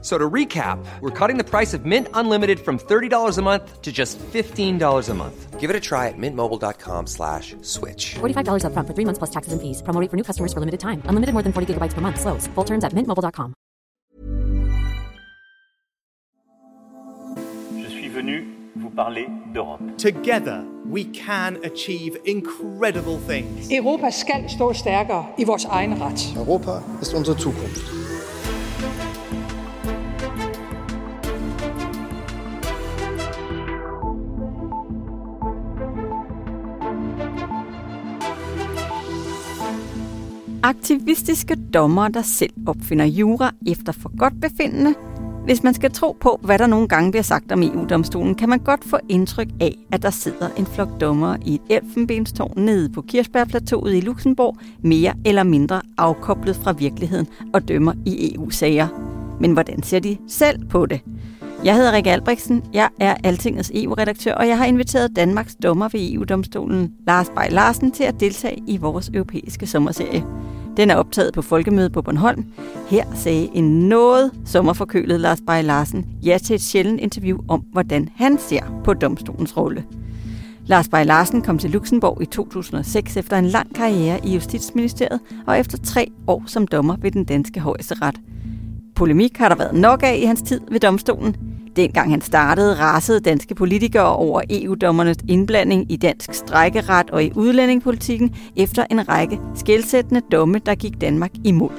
So 0.00 0.16
to 0.16 0.30
recap, 0.30 0.78
we're 1.00 1.10
cutting 1.10 1.38
the 1.38 1.44
price 1.44 1.74
of 1.74 1.84
Mint 1.84 2.06
Unlimited 2.14 2.60
from 2.60 2.78
$30 2.78 3.36
a 3.36 3.42
month 3.42 3.82
to 3.82 3.90
just 3.90 4.16
$15 4.18 5.08
a 5.08 5.14
month. 5.14 5.58
Give 5.58 5.70
it 5.70 5.74
a 5.74 5.80
try 5.80 6.06
at 6.06 6.14
mintmobile.com 6.16 7.08
slash 7.08 7.56
switch. 7.62 8.14
$45 8.20 8.64
up 8.64 8.72
front 8.74 8.86
for 8.86 8.94
three 8.94 9.04
months 9.04 9.18
plus 9.18 9.30
taxes 9.30 9.52
and 9.52 9.60
fees. 9.60 9.82
Promo 9.82 10.00
rate 10.00 10.08
for 10.08 10.16
new 10.16 10.22
customers 10.22 10.52
for 10.52 10.60
limited 10.60 10.78
time. 10.78 11.02
Unlimited 11.06 11.32
more 11.32 11.42
than 11.42 11.52
40 11.52 11.74
gigabytes 11.74 11.94
per 11.94 12.00
month. 12.00 12.20
Slows. 12.20 12.46
Full 12.54 12.64
terms 12.64 12.84
at 12.84 12.92
mintmobile.com. 12.92 13.54
Je 17.76 17.88
suis 17.90 18.08
venu 18.08 18.46
vous 18.76 18.90
parler 18.90 19.26
d'Europe. 19.52 19.82
Together, 19.98 20.64
we 20.86 21.04
can 21.06 21.58
achieve 21.64 22.16
incredible 22.24 23.18
things. 23.26 23.68
Europa 23.70 24.10
skal 24.10 24.48
stå 24.48 24.72
stærkere 24.72 25.26
i 25.38 25.44
vores 25.44 25.64
egen 25.64 26.02
ret. 26.02 26.34
Europa 26.36 26.82
ist 27.02 27.14
unsere 27.14 27.36
Zukunft. 27.38 27.97
Aktivistiske 40.68 41.56
dommere, 41.74 42.08
der 42.08 42.22
selv 42.22 42.52
opfinder 42.66 43.04
jura 43.04 43.50
efter 43.66 43.92
for 43.92 44.18
godt 44.18 44.40
befindende. 44.40 44.94
Hvis 45.44 45.62
man 45.62 45.74
skal 45.74 45.90
tro 45.90 46.16
på, 46.20 46.40
hvad 46.42 46.58
der 46.58 46.66
nogle 46.66 46.88
gange 46.88 47.10
bliver 47.10 47.22
sagt 47.22 47.52
om 47.52 47.62
EU-domstolen, 47.62 48.34
kan 48.34 48.48
man 48.48 48.58
godt 48.58 48.84
få 48.84 48.98
indtryk 49.08 49.48
af, 49.60 49.74
at 49.92 50.02
der 50.02 50.10
sidder 50.10 50.48
en 50.56 50.66
flok 50.66 50.88
dommere 51.00 51.38
i 51.46 51.54
et 51.54 51.82
elfenbenstårn 51.82 52.52
nede 52.56 52.88
på 52.88 53.02
Kirchbergplateauet 53.02 53.94
i 53.94 54.00
Luxembourg, 54.00 54.56
mere 54.82 55.14
eller 55.24 55.42
mindre 55.42 55.82
afkoblet 55.98 56.56
fra 56.56 56.72
virkeligheden 56.72 57.26
og 57.54 57.68
dømmer 57.68 57.92
i 58.06 58.34
EU-sager. 58.34 58.88
Men 59.40 59.52
hvordan 59.52 59.82
ser 59.82 59.98
de 59.98 60.16
selv 60.26 60.66
på 60.66 60.86
det? 60.86 61.00
Jeg 61.64 61.76
hedder 61.76 61.92
Rikke 61.92 62.10
Albrechtsen, 62.10 62.62
jeg 62.72 62.88
er 63.00 63.14
Altingets 63.24 63.72
EU-redaktør, 63.74 64.34
og 64.34 64.48
jeg 64.48 64.58
har 64.58 64.64
inviteret 64.64 65.16
Danmarks 65.16 65.54
dommer 65.62 65.88
ved 65.92 66.12
EU-domstolen, 66.12 66.92
Lars 67.06 67.30
Bay 67.36 67.50
Larsen, 67.50 67.90
til 67.90 68.04
at 68.04 68.20
deltage 68.20 68.62
i 68.66 68.76
vores 68.76 69.10
europæiske 69.14 69.66
sommerserie. 69.66 70.24
Den 70.78 70.90
er 70.90 70.96
optaget 70.96 71.34
på 71.34 71.42
Folkemødet 71.42 71.92
på 71.92 72.02
Bornholm. 72.02 72.44
Her 72.88 73.04
sagde 73.14 73.50
en 73.54 73.88
noget 73.88 74.30
sommerforkølet 74.44 75.20
Lars 75.20 75.40
Bay 75.46 75.64
Larsen 75.64 76.06
ja 76.22 76.38
til 76.42 76.54
et 76.54 76.62
sjældent 76.62 77.00
interview 77.00 77.38
om, 77.48 77.60
hvordan 77.60 78.08
han 78.16 78.38
ser 78.38 78.80
på 78.84 78.94
domstolens 78.94 79.56
rolle. 79.56 79.84
Lars 80.66 80.88
Bay 80.88 81.04
Larsen 81.04 81.42
kom 81.42 81.58
til 81.58 81.70
Luxembourg 81.70 82.22
i 82.22 82.26
2006 82.26 83.16
efter 83.16 83.38
en 83.38 83.46
lang 83.46 83.74
karriere 83.74 84.26
i 84.26 84.34
Justitsministeriet 84.34 85.20
og 85.46 85.58
efter 85.58 85.78
tre 85.78 86.10
år 86.26 86.42
som 86.46 86.66
dommer 86.66 86.96
ved 87.00 87.10
den 87.10 87.24
danske 87.24 87.60
højesteret. 87.60 88.20
Polemik 88.94 89.36
har 89.36 89.48
der 89.48 89.56
været 89.56 89.74
nok 89.74 90.02
af 90.02 90.18
i 90.22 90.24
hans 90.24 90.42
tid 90.42 90.60
ved 90.70 90.80
domstolen. 90.80 91.36
Dengang 91.78 92.10
han 92.10 92.20
startede, 92.20 92.74
rasede 92.74 93.20
danske 93.20 93.54
politikere 93.54 94.16
over 94.16 94.42
EU-dommernes 94.50 95.16
indblanding 95.28 95.92
i 95.92 95.96
dansk 95.96 96.34
strækkeret 96.34 97.10
og 97.10 97.24
i 97.24 97.32
udlændingepolitikken 97.34 98.36
efter 98.56 98.86
en 98.90 99.08
række 99.08 99.40
skældsættende 99.54 100.20
domme, 100.32 100.58
der 100.58 100.74
gik 100.74 101.00
Danmark 101.00 101.30
imod. 101.44 101.70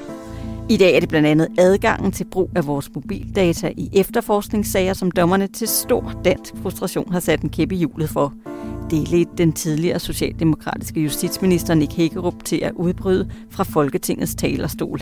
I 0.68 0.76
dag 0.76 0.96
er 0.96 1.00
det 1.00 1.08
blandt 1.08 1.28
andet 1.28 1.48
adgangen 1.58 2.12
til 2.12 2.24
brug 2.24 2.50
af 2.56 2.66
vores 2.66 2.90
mobildata 2.94 3.72
i 3.76 3.90
efterforskningssager, 3.92 4.92
som 4.92 5.10
dommerne 5.10 5.46
til 5.46 5.68
stor 5.68 6.12
dansk 6.24 6.54
frustration 6.62 7.12
har 7.12 7.20
sat 7.20 7.40
en 7.40 7.50
kæppe 7.50 7.74
i 7.74 7.78
hjulet 7.78 8.10
for. 8.10 8.34
Det 8.90 9.10
ledte 9.10 9.32
den 9.38 9.52
tidligere 9.52 9.98
socialdemokratiske 9.98 11.00
justitsminister 11.00 11.74
Nick 11.74 11.92
Hækkerup 11.92 12.44
til 12.44 12.60
at 12.62 12.72
udbryde 12.72 13.30
fra 13.50 13.64
Folketingets 13.64 14.34
talerstol. 14.34 15.00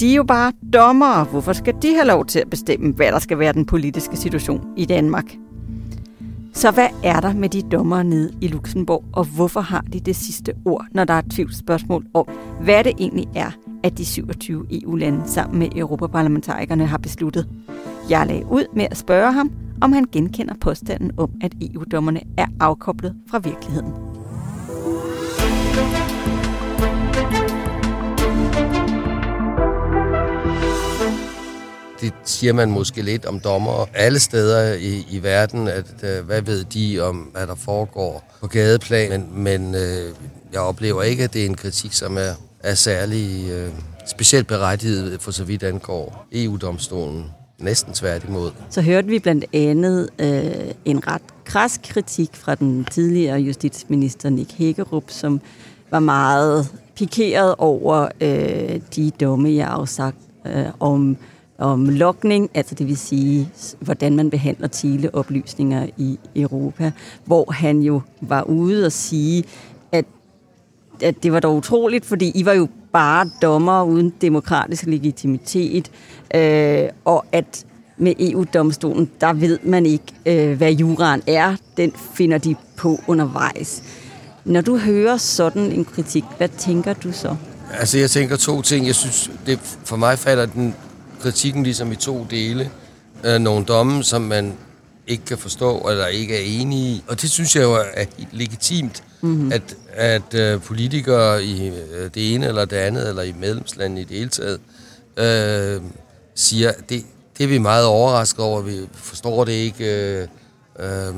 De 0.00 0.10
er 0.10 0.16
jo 0.16 0.24
bare 0.24 0.52
dommere. 0.72 1.24
Hvorfor 1.24 1.52
skal 1.52 1.74
de 1.82 1.94
have 1.94 2.06
lov 2.06 2.26
til 2.26 2.38
at 2.38 2.50
bestemme, 2.50 2.92
hvad 2.92 3.06
der 3.06 3.18
skal 3.18 3.38
være 3.38 3.52
den 3.52 3.66
politiske 3.66 4.16
situation 4.16 4.64
i 4.76 4.84
Danmark? 4.84 5.36
Så 6.54 6.70
hvad 6.70 6.88
er 7.04 7.20
der 7.20 7.34
med 7.34 7.48
de 7.48 7.62
dommere 7.62 8.04
nede 8.04 8.32
i 8.40 8.46
Luxembourg, 8.46 9.04
og 9.12 9.24
hvorfor 9.24 9.60
har 9.60 9.84
de 9.92 10.00
det 10.00 10.16
sidste 10.16 10.54
ord, 10.64 10.86
når 10.90 11.04
der 11.04 11.14
er 11.14 11.22
tvivlsspørgsmål 11.30 12.06
om, 12.14 12.26
hvad 12.60 12.84
det 12.84 12.92
egentlig 12.98 13.28
er, 13.34 13.50
at 13.82 13.98
de 13.98 14.04
27 14.04 14.66
EU-lande 14.70 15.22
sammen 15.26 15.58
med 15.58 15.68
europaparlamentarikerne 15.76 16.86
har 16.86 16.98
besluttet? 16.98 17.48
Jeg 18.10 18.26
lagde 18.26 18.46
ud 18.50 18.64
med 18.74 18.86
at 18.90 18.96
spørge 18.96 19.32
ham, 19.32 19.52
om 19.80 19.92
han 19.92 20.04
genkender 20.12 20.54
påstanden 20.60 21.10
om, 21.16 21.30
at 21.40 21.52
EU-dommerne 21.60 22.20
er 22.36 22.46
afkoblet 22.60 23.16
fra 23.30 23.38
virkeligheden. 23.38 23.92
Det 32.02 32.12
siger 32.24 32.52
man 32.52 32.70
måske 32.70 33.02
lidt 33.02 33.26
om 33.26 33.40
dommer 33.40 33.86
alle 33.94 34.18
steder 34.18 34.74
i, 34.74 35.06
i 35.10 35.22
verden, 35.22 35.68
at 35.68 35.94
øh, 36.02 36.26
hvad 36.26 36.42
ved 36.42 36.64
de 36.64 37.00
om, 37.00 37.16
hvad 37.16 37.46
der 37.46 37.54
foregår 37.54 38.38
på 38.40 38.46
gadeplan, 38.46 39.10
men, 39.10 39.42
men 39.42 39.74
øh, 39.74 40.14
jeg 40.52 40.60
oplever 40.60 41.02
ikke, 41.02 41.24
at 41.24 41.32
det 41.32 41.42
er 41.42 41.46
en 41.46 41.54
kritik, 41.54 41.92
som 41.92 42.16
er, 42.16 42.32
er 42.60 42.74
særlig 42.74 43.50
øh, 43.50 43.68
specielt 44.06 44.46
berettiget 44.46 45.22
for 45.22 45.30
så 45.30 45.44
vidt 45.44 45.62
angår 45.62 46.26
EU-domstolen. 46.32 47.24
Næsten 47.58 47.92
tværtimod. 47.92 48.50
Så 48.70 48.82
hørte 48.82 49.08
vi 49.08 49.18
blandt 49.18 49.44
andet 49.52 50.08
øh, 50.18 50.74
en 50.84 51.06
ret 51.06 51.22
kras 51.44 51.80
kritik 51.84 52.30
fra 52.32 52.54
den 52.54 52.84
tidligere 52.84 53.38
justitsminister 53.38 54.30
Nick 54.30 54.52
Hækkerup, 54.52 55.04
som 55.08 55.40
var 55.90 55.98
meget 55.98 56.68
pikeret 56.96 57.54
over 57.58 58.08
øh, 58.20 58.80
de 58.96 59.10
domme, 59.20 59.54
jeg 59.54 59.68
afsagt 59.68 60.16
øh, 60.46 60.66
om 60.80 61.16
om 61.62 61.88
lokning, 61.88 62.50
altså 62.54 62.74
det 62.74 62.88
vil 62.88 62.96
sige, 62.96 63.48
hvordan 63.80 64.16
man 64.16 64.30
behandler 64.30 64.68
teleoplysninger 64.68 65.86
i 65.96 66.18
Europa, 66.36 66.92
hvor 67.24 67.52
han 67.52 67.80
jo 67.80 68.00
var 68.20 68.42
ude 68.42 68.86
og 68.86 68.92
sige, 68.92 69.44
at, 69.92 70.04
at 71.02 71.22
det 71.22 71.32
var 71.32 71.40
dog 71.40 71.56
utroligt, 71.56 72.04
fordi 72.04 72.32
I 72.34 72.44
var 72.44 72.52
jo 72.52 72.68
bare 72.92 73.30
dommer 73.42 73.82
uden 73.82 74.14
demokratisk 74.20 74.86
legitimitet, 74.86 75.90
øh, 76.34 76.88
og 77.04 77.24
at 77.32 77.66
med 77.96 78.14
EU-domstolen, 78.18 79.10
der 79.20 79.32
ved 79.32 79.58
man 79.62 79.86
ikke, 79.86 80.04
øh, 80.26 80.56
hvad 80.56 80.72
juraen 80.72 81.22
er. 81.26 81.56
Den 81.76 81.92
finder 82.14 82.38
de 82.38 82.56
på 82.76 82.98
undervejs. 83.06 83.82
Når 84.44 84.60
du 84.60 84.76
hører 84.76 85.16
sådan 85.16 85.72
en 85.72 85.84
kritik, 85.84 86.24
hvad 86.38 86.48
tænker 86.48 86.92
du 86.92 87.12
så? 87.12 87.36
Altså, 87.72 87.98
jeg 87.98 88.10
tænker 88.10 88.36
to 88.36 88.62
ting. 88.62 88.86
Jeg 88.86 88.94
synes, 88.94 89.30
det, 89.46 89.58
for 89.84 89.96
mig 89.96 90.18
falder 90.18 90.46
den 90.46 90.74
kritikken 91.22 91.62
ligesom 91.62 91.92
i 91.92 91.96
to 91.96 92.26
dele. 92.30 92.70
Øh, 93.24 93.38
nogle 93.38 93.64
domme, 93.64 94.04
som 94.04 94.22
man 94.22 94.54
ikke 95.06 95.24
kan 95.24 95.38
forstå, 95.38 95.78
eller 95.78 96.06
ikke 96.06 96.36
er 96.36 96.60
enige 96.60 96.90
i. 96.90 97.04
Og 97.08 97.22
det 97.22 97.30
synes 97.30 97.56
jeg 97.56 97.62
jo 97.62 97.72
er 97.72 98.04
legitimt, 98.32 99.04
mm-hmm. 99.20 99.52
at, 99.52 99.76
at 99.92 100.34
øh, 100.34 100.60
politikere 100.60 101.44
i 101.44 101.68
øh, 101.68 102.10
det 102.14 102.34
ene 102.34 102.46
eller 102.46 102.64
det 102.64 102.76
andet, 102.76 103.08
eller 103.08 103.22
i 103.22 103.32
medlemslandet 103.32 104.00
i 104.02 104.04
det 104.04 104.16
hele 104.16 104.30
taget, 104.30 104.60
øh, 105.16 105.82
siger, 106.34 106.72
det, 106.88 107.04
det 107.38 107.44
er 107.44 107.48
vi 107.48 107.58
meget 107.58 107.86
overrasket 107.86 108.44
over, 108.44 108.60
vi 108.60 108.76
forstår 108.92 109.44
det 109.44 109.52
ikke, 109.52 109.84
øh, 109.84 110.28
øh, 110.78 111.14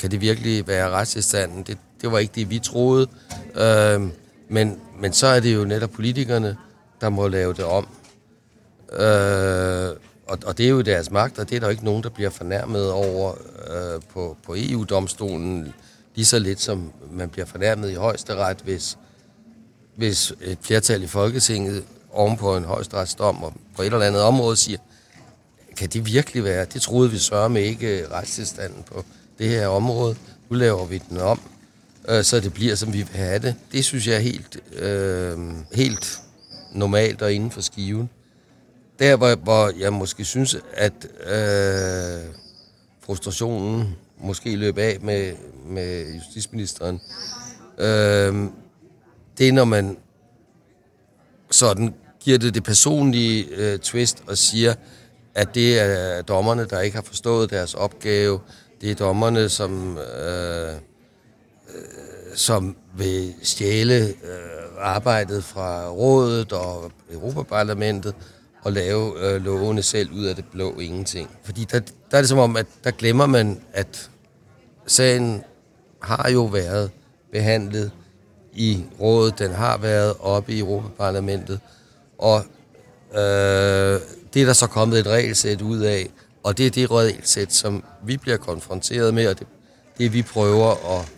kan 0.00 0.10
det 0.10 0.20
virkelig 0.20 0.68
være 0.68 0.90
retstilstanden? 0.90 1.62
Det, 1.62 1.78
det 2.02 2.12
var 2.12 2.18
ikke 2.18 2.32
det, 2.34 2.50
vi 2.50 2.58
troede. 2.58 3.06
Øh, 3.54 4.00
men, 4.48 4.76
men 5.00 5.12
så 5.12 5.26
er 5.26 5.40
det 5.40 5.54
jo 5.54 5.64
netop 5.64 5.90
politikerne, 5.90 6.56
der 7.00 7.08
må 7.08 7.28
lave 7.28 7.52
det 7.52 7.64
om. 7.64 7.86
Øh, 8.92 9.96
og, 10.28 10.38
og 10.44 10.58
det 10.58 10.66
er 10.66 10.70
jo 10.70 10.80
deres 10.80 11.10
magt, 11.10 11.38
og 11.38 11.48
det 11.48 11.56
er 11.56 11.60
der 11.60 11.66
jo 11.66 11.70
ikke 11.70 11.84
nogen, 11.84 12.02
der 12.02 12.08
bliver 12.08 12.30
fornærmet 12.30 12.90
over 12.92 13.34
øh, 13.70 14.00
på, 14.12 14.36
på 14.46 14.54
EU-domstolen, 14.58 15.74
lige 16.14 16.26
så 16.26 16.38
lidt 16.38 16.60
som 16.60 16.92
man 17.12 17.28
bliver 17.28 17.46
fornærmet 17.46 17.90
i 17.90 17.94
højesteret, 17.94 18.56
hvis, 18.64 18.98
hvis 19.96 20.32
et 20.40 20.58
flertal 20.62 21.02
i 21.02 21.06
Folketinget 21.06 21.84
ovenpå 22.12 22.56
en 22.56 22.64
højesteretsdom 22.64 23.42
og 23.42 23.52
på 23.76 23.82
et 23.82 23.86
eller 23.86 24.06
andet 24.06 24.22
område 24.22 24.56
siger, 24.56 24.78
kan 25.76 25.88
det 25.88 26.06
virkelig 26.06 26.44
være? 26.44 26.64
Det 26.64 26.82
troede 26.82 27.10
vi 27.10 27.18
sørger 27.18 27.48
med 27.48 27.62
ikke 27.62 28.06
retstilstanden 28.10 28.82
på 28.82 29.04
det 29.38 29.48
her 29.48 29.66
område. 29.68 30.16
Nu 30.50 30.56
laver 30.56 30.86
vi 30.86 31.02
den 31.08 31.20
om, 31.20 31.40
øh, 32.08 32.24
så 32.24 32.40
det 32.40 32.54
bliver, 32.54 32.74
som 32.74 32.92
vi 32.92 32.98
vil 32.98 33.16
have 33.16 33.38
det. 33.38 33.54
Det 33.72 33.84
synes 33.84 34.06
jeg 34.06 34.14
er 34.14 34.20
helt, 34.20 34.60
øh, 34.72 35.38
helt 35.72 36.20
normalt 36.72 37.22
og 37.22 37.32
inden 37.32 37.50
for 37.50 37.60
skiven 37.60 38.10
der, 38.98 39.16
hvor, 39.16 39.34
hvor 39.34 39.72
jeg 39.78 39.92
måske 39.92 40.24
synes, 40.24 40.56
at 40.72 40.92
øh, 41.26 42.34
frustrationen 43.00 43.96
måske 44.18 44.56
løb 44.56 44.78
af 44.78 44.98
med, 45.00 45.32
med 45.66 46.14
justitsministeren, 46.14 47.00
øh, 47.78 48.44
det 49.38 49.48
er, 49.48 49.52
når 49.52 49.64
man 49.64 49.96
sådan 51.50 51.94
giver 52.20 52.38
det 52.38 52.54
det 52.54 52.64
personlige 52.64 53.46
øh, 53.50 53.78
twist 53.78 54.22
og 54.26 54.38
siger, 54.38 54.74
at 55.34 55.54
det 55.54 55.80
er 55.80 56.22
dommerne, 56.22 56.64
der 56.64 56.80
ikke 56.80 56.96
har 56.96 57.02
forstået 57.02 57.50
deres 57.50 57.74
opgave. 57.74 58.40
Det 58.80 58.90
er 58.90 58.94
dommerne, 58.94 59.48
som, 59.48 59.98
øh, 59.98 60.68
øh, 60.68 60.74
som 62.34 62.76
vil 62.96 63.34
stjæle 63.42 64.06
øh, 64.06 64.14
arbejdet 64.78 65.44
fra 65.44 65.88
rådet 65.88 66.52
og 66.52 66.92
Europaparlamentet 67.12 68.14
og 68.62 68.72
lave 68.72 69.20
øh, 69.20 69.44
lovene 69.44 69.82
selv 69.82 70.12
ud 70.12 70.24
af 70.24 70.36
det 70.36 70.44
blå 70.52 70.78
ingenting. 70.78 71.30
Fordi 71.42 71.64
der, 71.64 71.80
der 72.10 72.16
er 72.16 72.20
det 72.20 72.28
som 72.28 72.38
om, 72.38 72.56
at 72.56 72.66
der 72.84 72.90
glemmer 72.90 73.26
man, 73.26 73.60
at 73.72 74.10
sagen 74.86 75.44
har 76.02 76.30
jo 76.30 76.44
været 76.44 76.90
behandlet 77.32 77.90
i 78.52 78.84
rådet, 79.00 79.38
den 79.38 79.50
har 79.50 79.78
været 79.78 80.14
oppe 80.20 80.52
i 80.52 80.58
Europaparlamentet, 80.58 81.60
og 82.18 82.44
øh, 83.12 84.00
det 84.34 84.42
er 84.42 84.46
der 84.46 84.52
så 84.52 84.66
kommet 84.66 84.98
et 84.98 85.06
regelsæt 85.06 85.62
ud 85.62 85.80
af, 85.80 86.10
og 86.42 86.58
det 86.58 86.66
er 86.66 86.70
det 86.70 86.90
regelsæt, 86.90 87.52
som 87.52 87.84
vi 88.04 88.16
bliver 88.16 88.36
konfronteret 88.36 89.14
med, 89.14 89.28
og 89.28 89.38
det, 89.38 89.46
det 89.98 90.12
vi 90.12 90.22
prøver 90.22 90.98
at, 90.98 91.12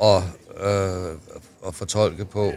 at, 0.00 0.22
øh, 0.66 1.16
at 1.66 1.74
fortolke 1.74 2.24
på. 2.24 2.52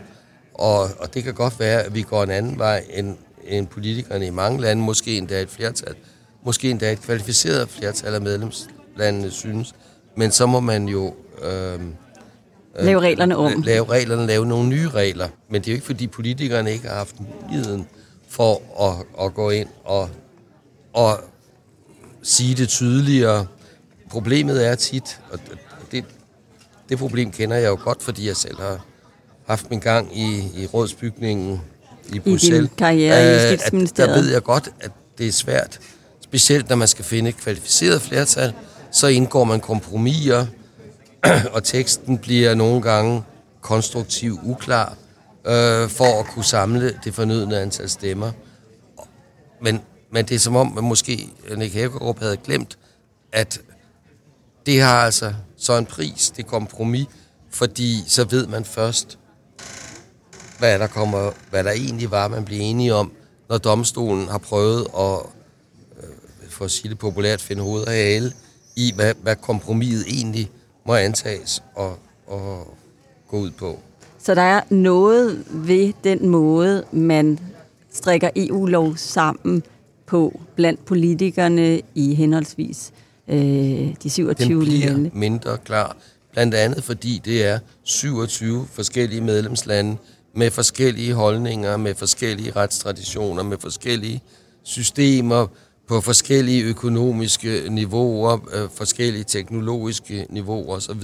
Og, 0.53 0.89
og 0.99 1.13
det 1.13 1.23
kan 1.23 1.33
godt 1.33 1.59
være, 1.59 1.83
at 1.83 1.95
vi 1.95 2.01
går 2.01 2.23
en 2.23 2.31
anden 2.31 2.59
vej 2.59 2.85
end, 2.93 3.17
end 3.47 3.67
politikerne 3.67 4.27
i 4.27 4.29
mange 4.29 4.61
lande, 4.61 4.83
måske 4.83 5.17
endda 5.17 5.41
et 5.41 5.49
flertal, 5.49 5.95
måske 6.45 6.69
endda 6.69 6.91
et 6.91 7.01
kvalificeret 7.01 7.69
flertal 7.69 8.13
af 8.13 8.21
medlemslandene 8.21 9.31
synes. 9.31 9.75
Men 10.15 10.31
så 10.31 10.45
må 10.45 10.59
man 10.59 10.87
jo... 10.87 11.15
Øh, 11.43 11.79
Lave 12.79 12.99
reglerne 12.99 13.37
om. 13.37 13.61
Lave 13.61 13.85
reglerne, 13.85 14.27
lave 14.27 14.45
nogle 14.45 14.69
nye 14.69 14.89
regler. 14.89 15.29
Men 15.49 15.61
det 15.61 15.67
er 15.67 15.71
jo 15.71 15.75
ikke, 15.75 15.85
fordi 15.85 16.07
politikerne 16.07 16.71
ikke 16.71 16.87
har 16.87 16.95
haft 16.95 17.15
muligheden 17.19 17.87
for 18.27 18.61
at, 18.83 19.25
at 19.25 19.33
gå 19.33 19.49
ind 19.49 19.67
og, 19.83 20.09
og 20.93 21.19
sige 22.21 22.55
det 22.55 22.69
tydeligere. 22.69 23.47
Problemet 24.09 24.67
er 24.67 24.75
tit, 24.75 25.21
og 25.31 25.39
det, 25.91 26.05
det 26.89 26.97
problem 26.97 27.31
kender 27.31 27.57
jeg 27.57 27.67
jo 27.69 27.79
godt, 27.83 28.03
fordi 28.03 28.27
jeg 28.27 28.35
selv 28.35 28.57
har 28.57 28.85
haft 29.47 29.69
min 29.69 29.79
gang 29.79 30.17
i, 30.17 30.51
i 30.55 30.65
rådsbygningen 30.65 31.61
i 32.13 32.19
Bruxelles. 32.19 32.57
I 32.59 32.67
din 32.67 32.69
karriere 32.77 33.23
i 33.23 33.35
Øh, 33.45 33.51
Justitsministeriet. 33.51 34.09
at 34.09 34.15
Der 34.15 34.21
ved 34.21 34.31
jeg 34.31 34.43
godt, 34.43 34.69
at 34.79 34.91
det 35.17 35.27
er 35.27 35.31
svært. 35.31 35.79
Specielt 36.21 36.69
når 36.69 36.75
man 36.75 36.87
skal 36.87 37.05
finde 37.05 37.29
et 37.29 37.37
kvalificeret 37.37 38.01
flertal, 38.01 38.53
så 38.91 39.07
indgår 39.07 39.43
man 39.43 39.59
kompromiser, 39.59 40.45
og 41.53 41.63
teksten 41.63 42.17
bliver 42.17 42.53
nogle 42.55 42.81
gange 42.81 43.23
konstruktiv 43.61 44.39
uklar, 44.43 44.95
øh, 45.47 45.89
for 45.89 46.19
at 46.19 46.25
kunne 46.25 46.45
samle 46.45 46.99
det 47.03 47.15
fornødne 47.15 47.59
antal 47.59 47.89
stemmer. 47.89 48.31
Men, 49.61 49.81
men 50.11 50.25
det 50.25 50.35
er 50.35 50.39
som 50.39 50.55
om, 50.55 50.77
at 50.77 50.83
måske 50.83 51.29
Nick 51.57 51.73
Hækkerup 51.73 52.19
havde 52.19 52.37
glemt, 52.37 52.77
at 53.31 53.59
det 54.65 54.81
har 54.81 54.97
altså 54.97 55.33
så 55.57 55.77
en 55.77 55.85
pris, 55.85 56.33
det 56.37 56.47
kompromis, 56.47 57.07
fordi 57.51 58.03
så 58.07 58.23
ved 58.23 58.47
man 58.47 58.65
først, 58.65 59.17
hvad 60.59 60.79
der, 60.79 60.87
kommer, 60.87 61.31
hvad 61.49 61.63
der 61.63 61.71
egentlig 61.71 62.11
var, 62.11 62.27
man 62.27 62.45
blev 62.45 62.59
enige 62.61 62.93
om, 62.93 63.11
når 63.49 63.57
domstolen 63.57 64.27
har 64.27 64.37
prøvet 64.37 64.87
at, 64.99 65.19
øh, 65.97 66.49
for 66.49 66.65
at 66.65 66.71
sige 66.71 66.89
det 66.89 66.99
populært, 66.99 67.41
finde 67.41 67.63
hoved 67.63 67.81
og 67.81 67.91
hale 67.91 68.31
i, 68.75 68.93
hvad, 68.95 69.13
hvad 69.21 69.35
kompromiset 69.35 70.05
egentlig 70.07 70.49
må 70.85 70.95
antages 70.95 71.63
og, 71.75 71.97
og 72.27 72.77
gå 73.27 73.37
ud 73.37 73.51
på. 73.51 73.79
Så 74.19 74.35
der 74.35 74.41
er 74.41 74.61
noget 74.69 75.43
ved 75.49 75.93
den 76.03 76.27
måde, 76.29 76.83
man 76.91 77.39
strikker 77.91 78.29
EU-lov 78.35 78.97
sammen 78.97 79.63
på 80.05 80.39
blandt 80.55 80.85
politikerne 80.85 81.81
i 81.95 82.13
henholdsvis 82.15 82.91
øh, 83.27 83.37
de 84.03 84.09
27 84.09 84.59
Den 84.59 84.65
bliver 84.65 84.87
lande. 84.87 85.11
mindre 85.13 85.57
klar, 85.57 85.97
blandt 86.31 86.53
andet 86.55 86.83
fordi 86.83 87.21
det 87.25 87.45
er 87.45 87.59
27 87.83 88.67
forskellige 88.71 89.21
medlemslande 89.21 89.97
med 90.37 90.51
forskellige 90.51 91.13
holdninger, 91.13 91.77
med 91.77 91.95
forskellige 91.95 92.51
retstraditioner, 92.55 93.43
med 93.43 93.57
forskellige 93.57 94.21
systemer 94.63 95.47
på 95.87 96.01
forskellige 96.01 96.63
økonomiske 96.63 97.61
niveauer, 97.69 98.37
øh, 98.53 98.69
forskellige 98.75 99.23
teknologiske 99.23 100.27
niveauer 100.29 100.75
osv., 100.75 101.03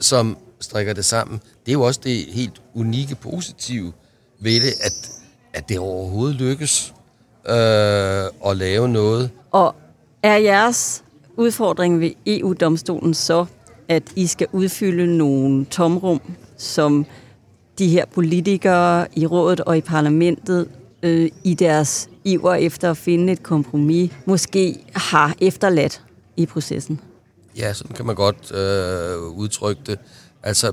som 0.00 0.36
strikker 0.60 0.92
det 0.92 1.04
sammen. 1.04 1.38
Det 1.38 1.68
er 1.68 1.72
jo 1.72 1.82
også 1.82 2.00
det 2.04 2.24
helt 2.24 2.62
unikke 2.74 3.14
positive 3.14 3.92
ved 4.40 4.60
det, 4.60 4.72
at, 4.80 5.10
at 5.54 5.68
det 5.68 5.78
overhovedet 5.78 6.36
lykkes 6.36 6.94
øh, 7.48 7.54
at 8.46 8.56
lave 8.56 8.88
noget, 8.88 9.30
Og 9.50 9.74
er 10.22 10.36
jeres 10.36 11.04
udfordring 11.36 12.00
ved 12.00 12.10
EU-domstolen 12.26 13.14
så, 13.14 13.46
at 13.88 14.02
I 14.16 14.26
skal 14.26 14.46
udfylde 14.52 15.16
nogle 15.16 15.64
tomrum, 15.64 16.20
som 16.56 17.06
de 17.78 17.88
her 17.88 18.04
politikere 18.06 19.06
i 19.16 19.26
rådet 19.26 19.60
og 19.60 19.76
i 19.76 19.80
parlamentet 19.80 20.68
øh, 21.02 21.30
i 21.44 21.54
deres 21.54 22.08
iver 22.24 22.54
efter 22.54 22.90
at 22.90 22.96
finde 22.96 23.32
et 23.32 23.42
kompromis, 23.42 24.12
måske 24.24 24.84
har 24.94 25.34
efterladt 25.40 26.02
i 26.36 26.46
processen? 26.46 27.00
Ja, 27.56 27.72
sådan 27.72 27.96
kan 27.96 28.06
man 28.06 28.14
godt 28.14 28.52
øh, 28.52 29.38
udtrykke 29.38 29.82
det. 29.86 29.98
Altså, 30.42 30.72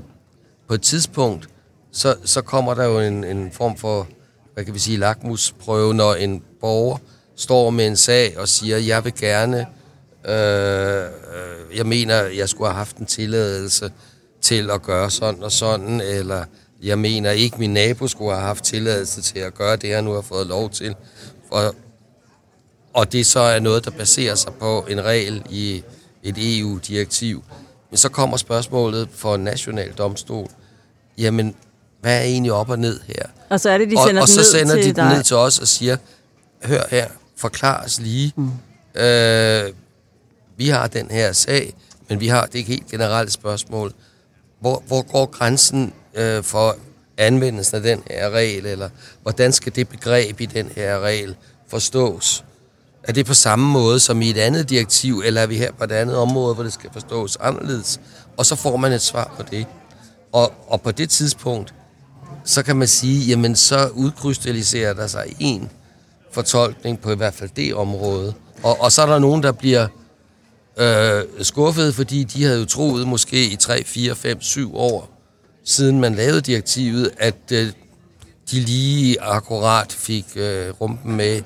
på 0.68 0.74
et 0.74 0.82
tidspunkt, 0.82 1.48
så, 1.92 2.16
så 2.24 2.42
kommer 2.42 2.74
der 2.74 2.84
jo 2.84 3.00
en, 3.00 3.24
en 3.24 3.52
form 3.52 3.76
for, 3.76 4.08
hvad 4.54 4.64
kan 4.64 4.74
vi 4.74 4.78
sige, 4.78 4.98
lakmusprøve, 4.98 5.94
når 5.94 6.14
en 6.14 6.42
borger 6.60 6.96
står 7.36 7.70
med 7.70 7.86
en 7.86 7.96
sag 7.96 8.38
og 8.38 8.48
siger, 8.48 8.78
jeg 8.78 9.04
vil 9.04 9.14
gerne, 9.14 9.66
øh, 10.28 11.04
øh 11.04 11.76
jeg 11.76 11.86
mener, 11.86 12.22
jeg 12.22 12.48
skulle 12.48 12.68
have 12.68 12.76
haft 12.76 12.96
en 12.96 13.06
tilladelse 13.06 13.92
til 14.40 14.70
at 14.70 14.82
gøre 14.82 15.10
sådan 15.10 15.42
og 15.42 15.52
sådan, 15.52 16.00
eller 16.00 16.44
jeg 16.82 16.98
mener 16.98 17.30
ikke, 17.30 17.58
min 17.58 17.72
nabo 17.72 18.08
skulle 18.08 18.32
have 18.32 18.42
haft 18.42 18.64
tilladelse 18.64 19.22
til 19.22 19.38
at 19.38 19.54
gøre 19.54 19.76
det, 19.76 19.88
jeg 19.88 20.02
nu 20.02 20.12
har 20.12 20.20
fået 20.20 20.46
lov 20.46 20.70
til. 20.70 20.94
Og, 21.50 21.74
og 22.92 23.12
det 23.12 23.26
så 23.26 23.40
er 23.40 23.60
noget, 23.60 23.84
der 23.84 23.90
baserer 23.90 24.34
sig 24.34 24.52
på 24.54 24.86
en 24.88 25.04
regel 25.04 25.42
i 25.50 25.82
et 26.22 26.58
EU-direktiv. 26.58 27.44
Men 27.90 27.96
så 27.96 28.08
kommer 28.08 28.36
spørgsmålet 28.36 29.08
for 29.12 29.34
en 29.34 29.40
national 29.44 29.92
domstol. 29.92 30.48
Jamen, 31.18 31.54
hvad 32.00 32.18
er 32.18 32.22
egentlig 32.22 32.52
op 32.52 32.70
og 32.70 32.78
ned 32.78 33.00
her? 33.06 33.26
Og 33.48 33.60
så 33.60 33.70
er 33.70 33.78
det, 33.78 33.90
de 33.90 33.96
og, 33.96 34.06
sender 34.06 34.22
og 34.22 34.28
den 34.28 34.34
så 34.34 34.40
ned 34.40 34.44
sender 34.44 34.74
de 34.74 34.82
den 34.82 34.94
dig. 34.94 35.14
ned 35.14 35.22
til 35.22 35.36
os 35.36 35.58
og 35.58 35.68
siger, 35.68 35.96
hør 36.64 36.82
her, 36.90 37.06
forklar 37.36 37.84
os 37.84 38.00
lige. 38.00 38.32
Mm. 38.36 38.50
Øh, 39.00 39.72
vi 40.56 40.68
har 40.68 40.86
den 40.86 41.10
her 41.10 41.32
sag, 41.32 41.74
men 42.08 42.20
vi 42.20 42.28
har 42.28 42.46
det 42.46 42.54
er 42.54 42.58
ikke 42.58 42.70
helt 42.70 42.86
generelle 42.90 43.30
spørgsmål. 43.30 43.92
Hvor, 44.60 44.82
hvor 44.86 45.02
går 45.02 45.26
grænsen 45.26 45.92
øh, 46.14 46.42
for 46.42 46.76
anvendelsen 47.18 47.76
af 47.76 47.82
den 47.82 48.02
her 48.10 48.30
regel, 48.30 48.66
eller 48.66 48.88
hvordan 49.22 49.52
skal 49.52 49.74
det 49.74 49.88
begreb 49.88 50.40
i 50.40 50.46
den 50.46 50.70
her 50.76 51.00
regel 51.00 51.36
forstås? 51.68 52.44
Er 53.02 53.12
det 53.12 53.26
på 53.26 53.34
samme 53.34 53.72
måde 53.72 54.00
som 54.00 54.22
i 54.22 54.30
et 54.30 54.38
andet 54.38 54.70
direktiv, 54.70 55.22
eller 55.24 55.40
er 55.40 55.46
vi 55.46 55.56
her 55.56 55.72
på 55.72 55.84
et 55.84 55.92
andet 55.92 56.16
område, 56.16 56.54
hvor 56.54 56.64
det 56.64 56.72
skal 56.72 56.90
forstås 56.92 57.36
anderledes? 57.36 58.00
Og 58.36 58.46
så 58.46 58.56
får 58.56 58.76
man 58.76 58.92
et 58.92 59.02
svar 59.02 59.34
på 59.36 59.42
det. 59.50 59.66
Og, 60.32 60.52
og 60.66 60.82
på 60.82 60.90
det 60.90 61.10
tidspunkt, 61.10 61.74
så 62.44 62.62
kan 62.62 62.76
man 62.76 62.88
sige, 62.88 63.26
jamen 63.26 63.56
så 63.56 63.88
udkrystalliserer 63.88 64.92
der 64.94 65.06
sig 65.06 65.26
en 65.38 65.70
fortolkning 66.32 67.00
på 67.00 67.10
i 67.10 67.16
hvert 67.16 67.34
fald 67.34 67.50
det 67.56 67.74
område. 67.74 68.34
Og, 68.62 68.80
og 68.80 68.92
så 68.92 69.02
er 69.02 69.06
der 69.06 69.18
nogen, 69.18 69.42
der 69.42 69.52
bliver 69.52 69.86
øh, 70.76 71.22
skuffet, 71.42 71.94
fordi 71.94 72.24
de 72.24 72.44
havde 72.44 72.58
jo 72.58 72.64
troet 72.64 73.08
måske 73.08 73.46
i 73.46 73.56
3, 73.56 73.84
4, 73.84 74.14
5, 74.14 74.40
7 74.40 74.76
år, 74.76 75.11
siden 75.64 76.00
man 76.00 76.14
lavede 76.14 76.40
direktivet, 76.40 77.10
at 77.18 77.52
øh, 77.52 77.66
de 78.50 78.60
lige 78.60 79.22
akkurat 79.22 79.92
fik 79.92 80.26
øh, 80.36 80.70
rumpen 80.80 81.16
med 81.16 81.42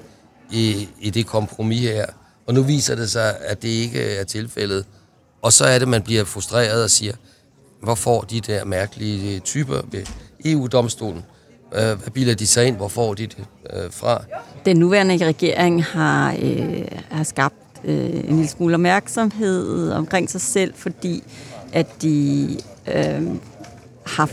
i, 0.50 0.88
i 1.00 1.10
det 1.10 1.26
kompromis 1.26 1.80
her. 1.80 2.06
Og 2.46 2.54
nu 2.54 2.62
viser 2.62 2.94
det 2.94 3.10
sig, 3.10 3.36
at 3.40 3.62
det 3.62 3.68
ikke 3.68 4.14
øh, 4.14 4.20
er 4.20 4.24
tilfældet. 4.24 4.84
Og 5.42 5.52
så 5.52 5.64
er 5.64 5.78
det, 5.78 5.88
man 5.88 6.02
bliver 6.02 6.24
frustreret 6.24 6.82
og 6.82 6.90
siger, 6.90 7.14
hvor 7.82 7.94
får 7.94 8.20
de 8.20 8.40
der 8.40 8.64
mærkelige 8.64 9.34
øh, 9.34 9.40
typer 9.40 9.80
ved 9.90 10.06
EU-domstolen? 10.44 11.24
Øh, 11.72 11.80
hvad 11.80 12.10
bilder 12.14 12.34
de 12.34 12.46
sig 12.46 12.66
ind? 12.66 12.76
Hvor 12.76 12.88
får 12.88 13.14
de 13.14 13.26
det 13.26 13.44
øh, 13.72 13.90
fra? 13.90 14.24
Den 14.64 14.76
nuværende 14.76 15.26
regering 15.26 15.84
har, 15.84 16.36
øh, 16.42 16.84
har 17.10 17.24
skabt 17.24 17.54
øh, 17.84 18.04
en 18.04 18.36
lille 18.36 18.48
smule 18.48 18.74
opmærksomhed 18.74 19.90
omkring 19.90 20.30
sig 20.30 20.40
selv, 20.40 20.74
fordi 20.76 21.22
at 21.72 22.02
de 22.02 22.48
øh, 22.94 23.22
har 24.06 24.30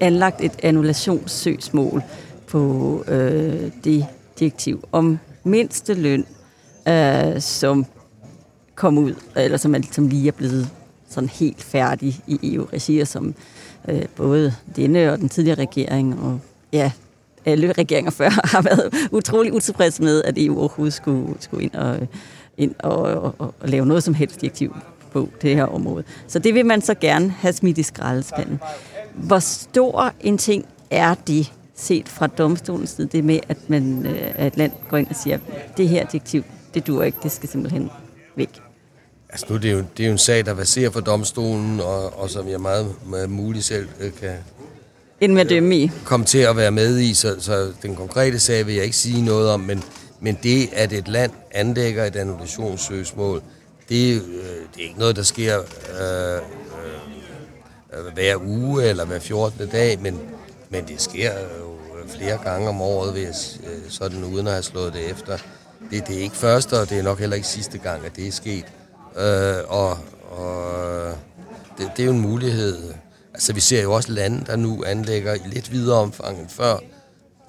anlagt 0.00 0.40
et 0.40 0.52
annullationssøgsmål 0.62 2.02
på 2.46 3.04
øh, 3.08 3.70
det 3.84 4.06
direktiv 4.38 4.84
om 4.92 5.18
mindste 5.44 5.94
løn, 5.94 6.26
øh, 6.88 7.40
som 7.40 7.86
kom 8.74 8.98
ud, 8.98 9.14
eller 9.36 9.56
som, 9.56 9.74
er, 9.74 9.78
som 9.90 10.08
lige 10.08 10.28
er 10.28 10.32
blevet 10.32 10.68
sådan 11.08 11.28
helt 11.28 11.62
færdig 11.62 12.20
i 12.26 12.54
EU-regi, 12.54 13.00
og 13.00 13.06
som 13.06 13.34
øh, 13.88 14.02
både 14.16 14.54
denne 14.76 15.12
og 15.12 15.18
den 15.18 15.28
tidligere 15.28 15.58
regering 15.58 16.20
og 16.20 16.40
ja, 16.72 16.92
alle 17.44 17.72
regeringer 17.72 18.10
før 18.10 18.28
har 18.54 18.62
været 18.62 19.08
utrolig 19.10 19.52
utilfredse 19.52 20.02
med, 20.02 20.22
at 20.22 20.34
EU 20.38 20.58
overhovedet 20.58 20.94
skulle, 20.94 21.34
skulle 21.40 21.64
ind, 21.64 21.74
og, 21.74 22.08
ind 22.56 22.74
og, 22.78 22.96
og, 22.96 23.34
og, 23.38 23.54
og 23.60 23.68
lave 23.68 23.86
noget 23.86 24.02
som 24.02 24.14
helst 24.14 24.40
direktiv 24.40 24.76
på 25.12 25.28
det 25.42 25.56
her 25.56 25.64
område. 25.64 26.04
Så 26.26 26.38
det 26.38 26.54
vil 26.54 26.66
man 26.66 26.82
så 26.82 26.94
gerne 26.94 27.30
have 27.30 27.52
smidt 27.52 27.78
i 27.78 27.82
skraldespanden. 27.82 28.60
Hvor 29.14 29.38
stor 29.38 30.12
en 30.20 30.38
ting 30.38 30.64
er 30.90 31.14
det, 31.14 31.52
set 31.74 32.08
fra 32.08 32.26
domstolens 32.26 32.90
side, 32.90 33.08
det 33.12 33.24
med, 33.24 33.40
at, 33.48 33.70
man, 33.70 34.06
øh, 34.06 34.22
at 34.34 34.46
et 34.46 34.56
land 34.56 34.72
går 34.88 34.96
ind 34.96 35.06
og 35.10 35.16
siger, 35.16 35.38
det 35.76 35.88
her 35.88 36.06
direktiv, 36.06 36.44
det 36.74 36.86
duer 36.86 37.04
ikke, 37.04 37.18
det 37.22 37.32
skal 37.32 37.48
simpelthen 37.48 37.90
væk. 38.36 38.50
Altså 39.28 39.46
nu, 39.48 39.56
det 39.56 39.70
er 39.70 39.74
jo, 39.74 39.84
det 39.96 40.02
er 40.02 40.06
jo 40.06 40.12
en 40.12 40.18
sag, 40.18 40.46
der 40.46 40.54
baserer 40.54 40.90
for 40.90 41.00
domstolen, 41.00 41.80
og, 41.80 42.20
og 42.20 42.30
som 42.30 42.48
jeg 42.48 42.60
meget, 42.60 42.94
meget 43.06 43.30
muligt 43.30 43.64
selv 43.64 43.88
øh, 44.00 44.12
kan 44.20 44.34
Inden 45.20 45.36
med 45.36 45.44
dømme 45.44 45.76
i. 45.76 45.90
komme 46.04 46.26
til 46.26 46.38
at 46.38 46.56
være 46.56 46.70
med 46.70 46.98
i, 46.98 47.14
så, 47.14 47.36
så 47.38 47.72
den 47.82 47.96
konkrete 47.96 48.38
sag 48.38 48.66
vil 48.66 48.74
jeg 48.74 48.84
ikke 48.84 48.96
sige 48.96 49.24
noget 49.24 49.50
om, 49.50 49.60
men, 49.60 49.82
men 50.20 50.38
det, 50.42 50.68
at 50.72 50.92
et 50.92 51.08
land 51.08 51.32
anlægger 51.50 52.04
et 52.04 52.16
annullationssøgsmål, 52.16 53.42
det, 53.92 54.14
øh, 54.14 54.56
det 54.74 54.84
er 54.84 54.88
ikke 54.88 54.98
noget, 54.98 55.16
der 55.16 55.22
sker 55.22 55.58
øh, 55.58 56.36
øh, 56.36 58.06
øh 58.06 58.12
hver 58.14 58.36
uge 58.36 58.84
eller 58.84 59.04
hver 59.04 59.18
14. 59.18 59.68
dag, 59.68 60.00
men, 60.00 60.20
men 60.70 60.84
det 60.88 61.00
sker 61.00 61.32
jo 61.60 61.72
flere 62.08 62.38
gange 62.44 62.68
om 62.68 62.80
året, 62.80 63.14
ved 63.14 63.26
øh, 63.26 63.90
sådan 63.90 64.24
uden 64.24 64.46
at 64.46 64.52
have 64.52 64.62
slået 64.62 64.92
det 64.92 65.10
efter. 65.10 65.38
Det, 65.90 66.08
det 66.08 66.16
er 66.16 66.20
ikke 66.20 66.36
første, 66.36 66.80
og 66.80 66.90
det 66.90 66.98
er 66.98 67.02
nok 67.02 67.18
heller 67.18 67.36
ikke 67.36 67.48
sidste 67.48 67.78
gang, 67.78 68.06
at 68.06 68.16
det 68.16 68.28
er 68.28 68.32
sket. 68.32 68.64
Øh, 69.16 69.56
og 69.68 69.98
og 70.30 70.74
øh, 70.84 71.14
det, 71.78 71.90
det 71.96 72.02
er 72.02 72.06
jo 72.06 72.12
en 72.12 72.20
mulighed. 72.20 72.94
Altså, 73.34 73.52
vi 73.52 73.60
ser 73.60 73.82
jo 73.82 73.92
også 73.92 74.12
lande, 74.12 74.44
der 74.46 74.56
nu 74.56 74.84
anlægger 74.84 75.34
i 75.34 75.40
lidt 75.46 75.72
videre 75.72 75.98
omfang 75.98 76.40
end 76.40 76.48
før. 76.48 76.76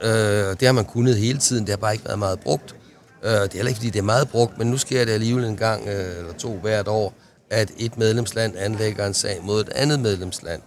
Øh, 0.03 0.59
det 0.59 0.61
har 0.61 0.71
man 0.71 0.85
kunnet 0.85 1.17
hele 1.17 1.39
tiden, 1.39 1.61
det 1.61 1.69
har 1.69 1.77
bare 1.77 1.93
ikke 1.93 2.05
været 2.05 2.19
meget 2.19 2.39
brugt. 2.39 2.75
Øh, 3.23 3.31
det 3.31 3.41
er 3.41 3.53
heller 3.53 3.69
ikke, 3.69 3.77
fordi 3.77 3.89
det 3.89 3.99
er 3.99 4.03
meget 4.03 4.29
brugt, 4.29 4.57
men 4.57 4.67
nu 4.67 4.77
sker 4.77 5.05
det 5.05 5.11
alligevel 5.11 5.45
en 5.45 5.57
gang 5.57 5.87
øh, 5.87 6.17
eller 6.17 6.33
to 6.33 6.57
hvert 6.57 6.87
år, 6.87 7.13
at 7.49 7.71
et 7.77 7.97
medlemsland 7.97 8.57
anlægger 8.57 9.07
en 9.07 9.13
sag 9.13 9.39
mod 9.43 9.61
et 9.61 9.69
andet 9.69 9.99
medlemsland. 9.99 10.61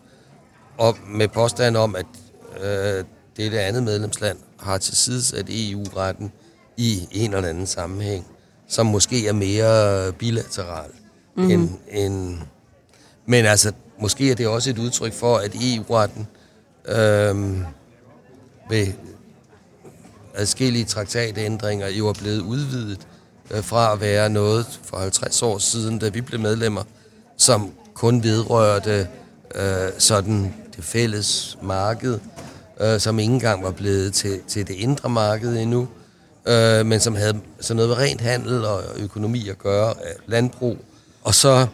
Og 0.78 0.96
med 1.08 1.28
påstand 1.28 1.76
om, 1.76 1.96
at 1.96 2.06
øh, 2.62 3.04
det 3.36 3.54
andet 3.54 3.82
medlemsland 3.82 4.38
har 4.58 4.78
tilsidesat 4.78 5.46
EU-retten 5.48 6.32
i 6.76 7.08
en 7.12 7.34
eller 7.34 7.48
anden 7.48 7.66
sammenhæng, 7.66 8.26
som 8.68 8.86
måske 8.86 9.28
er 9.28 9.32
mere 9.32 10.12
bilateral 10.12 10.90
mm-hmm. 11.36 11.50
end, 11.50 11.70
end... 11.90 12.38
Men 13.26 13.44
altså, 13.44 13.72
måske 14.00 14.30
er 14.30 14.34
det 14.34 14.46
også 14.46 14.70
et 14.70 14.78
udtryk 14.78 15.12
for, 15.12 15.36
at 15.36 15.54
EU-retten 15.54 16.28
øh, 16.88 17.58
ved 18.70 18.92
adskillige 20.36 20.84
traktatændringer 20.84 21.88
jo 21.88 22.08
er 22.08 22.12
blevet 22.12 22.40
udvidet 22.40 23.06
øh, 23.50 23.64
fra 23.64 23.92
at 23.92 24.00
være 24.00 24.30
noget 24.30 24.80
for 24.84 24.96
50 24.96 25.42
år 25.42 25.58
siden, 25.58 25.98
da 25.98 26.08
vi 26.08 26.20
blev 26.20 26.40
medlemmer, 26.40 26.82
som 27.36 27.72
kun 27.94 28.22
vedrørte 28.22 29.08
øh, 29.54 29.90
sådan 29.98 30.54
det 30.76 30.84
fælles 30.84 31.58
marked, 31.62 32.18
øh, 32.80 33.00
som 33.00 33.18
ikke 33.18 33.32
engang 33.34 33.62
var 33.64 33.70
blevet 33.70 34.14
til, 34.14 34.40
til 34.48 34.68
det 34.68 34.74
indre 34.74 35.08
marked 35.08 35.56
endnu, 35.56 35.88
øh, 36.46 36.86
men 36.86 37.00
som 37.00 37.14
havde 37.14 37.40
sådan 37.60 37.76
noget 37.76 37.88
med 37.88 37.98
rent 37.98 38.20
handel 38.20 38.64
og 38.64 38.82
økonomi 38.96 39.48
at 39.48 39.58
gøre, 39.58 39.90
øh, 39.90 40.14
landbrug. 40.26 40.76
Og 41.22 41.34
så 41.34 41.66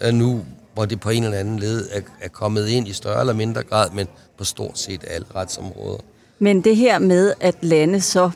er 0.00 0.10
nu, 0.10 0.44
hvor 0.74 0.84
det 0.84 1.00
på 1.00 1.10
en 1.10 1.24
eller 1.24 1.38
anden 1.38 1.58
led 1.58 1.88
er, 1.92 2.00
er 2.20 2.28
kommet 2.28 2.68
ind 2.68 2.88
i 2.88 2.92
større 2.92 3.20
eller 3.20 3.32
mindre 3.32 3.62
grad, 3.62 3.90
men 3.90 4.08
på 4.38 4.44
stort 4.44 4.78
set 4.78 5.04
alle 5.06 5.26
retsområder. 5.34 5.98
Men 6.44 6.60
det 6.60 6.76
her 6.76 6.98
med, 6.98 7.34
at 7.40 7.54
lande 7.60 8.00
så 8.00 8.30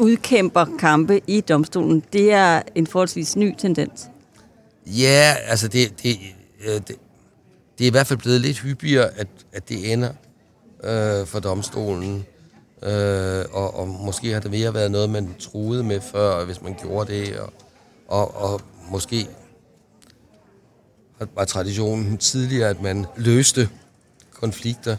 udkæmper 0.00 0.66
kampe 0.78 1.20
i 1.26 1.40
domstolen, 1.40 2.02
det 2.12 2.32
er 2.32 2.62
en 2.74 2.86
forholdsvis 2.86 3.36
ny 3.36 3.54
tendens. 3.58 4.08
Ja, 4.86 5.34
altså 5.46 5.68
det, 5.68 6.02
det, 6.02 6.18
øh, 6.66 6.74
det, 6.74 6.88
det 7.78 7.84
er 7.84 7.86
i 7.86 7.90
hvert 7.90 8.06
fald 8.06 8.18
blevet 8.18 8.40
lidt 8.40 8.58
hyppigere, 8.58 9.10
at, 9.16 9.28
at 9.52 9.68
det 9.68 9.92
ender 9.92 10.10
øh, 10.84 11.26
for 11.26 11.40
domstolen. 11.40 12.26
Øh, 12.82 13.44
og, 13.52 13.74
og 13.74 13.88
måske 13.88 14.32
har 14.32 14.40
det 14.40 14.50
mere 14.50 14.74
været 14.74 14.90
noget, 14.90 15.10
man 15.10 15.34
troede 15.38 15.84
med 15.84 16.00
før, 16.00 16.44
hvis 16.44 16.62
man 16.62 16.76
gjorde 16.82 17.12
det. 17.12 17.38
Og, 17.38 17.52
og, 18.06 18.34
og 18.52 18.60
måske 18.90 19.28
var 21.34 21.44
traditionen 21.44 22.18
tidligere, 22.18 22.68
at 22.68 22.82
man 22.82 23.06
løste 23.16 23.68
konflikter 24.32 24.96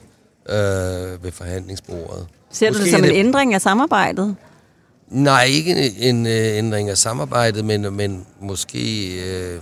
øh, 0.49 1.23
ved 1.23 1.31
forhandlingsbordet. 1.31 2.27
Ser 2.51 2.71
du 2.71 2.79
det 2.79 2.91
som 2.91 3.03
en 3.03 3.11
ændring 3.11 3.53
af 3.53 3.61
samarbejdet? 3.61 4.35
Nej, 5.07 5.43
ikke 5.43 5.71
en, 5.71 6.15
en 6.17 6.25
uh, 6.25 6.57
ændring 6.57 6.89
af 6.89 6.97
samarbejdet, 6.97 7.65
men, 7.65 7.93
men 7.93 8.27
måske 8.41 9.15
øh, 9.23 9.61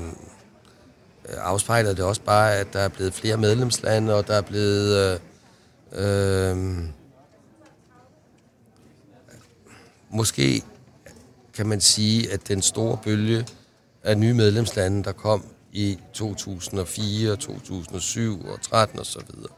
afspejler 1.37 1.93
det 1.93 2.05
også 2.05 2.21
bare, 2.21 2.55
at 2.55 2.73
der 2.73 2.79
er 2.79 2.87
blevet 2.87 3.13
flere 3.13 3.37
medlemslande, 3.37 4.15
og 4.15 4.27
der 4.27 4.33
er 4.33 4.41
blevet... 4.41 5.19
Øh, 5.93 6.51
øh, 6.51 6.57
måske 10.09 10.63
kan 11.53 11.67
man 11.67 11.81
sige, 11.81 12.33
at 12.33 12.47
den 12.47 12.61
store 12.61 12.97
bølge 13.03 13.47
af 14.03 14.17
nye 14.17 14.33
medlemslande, 14.33 15.03
der 15.03 15.11
kom 15.11 15.45
i 15.71 15.99
2004, 16.13 17.35
2007 17.35 18.45
og 18.45 18.61
13 18.61 18.99
og 18.99 19.05
så 19.05 19.19
videre, 19.33 19.53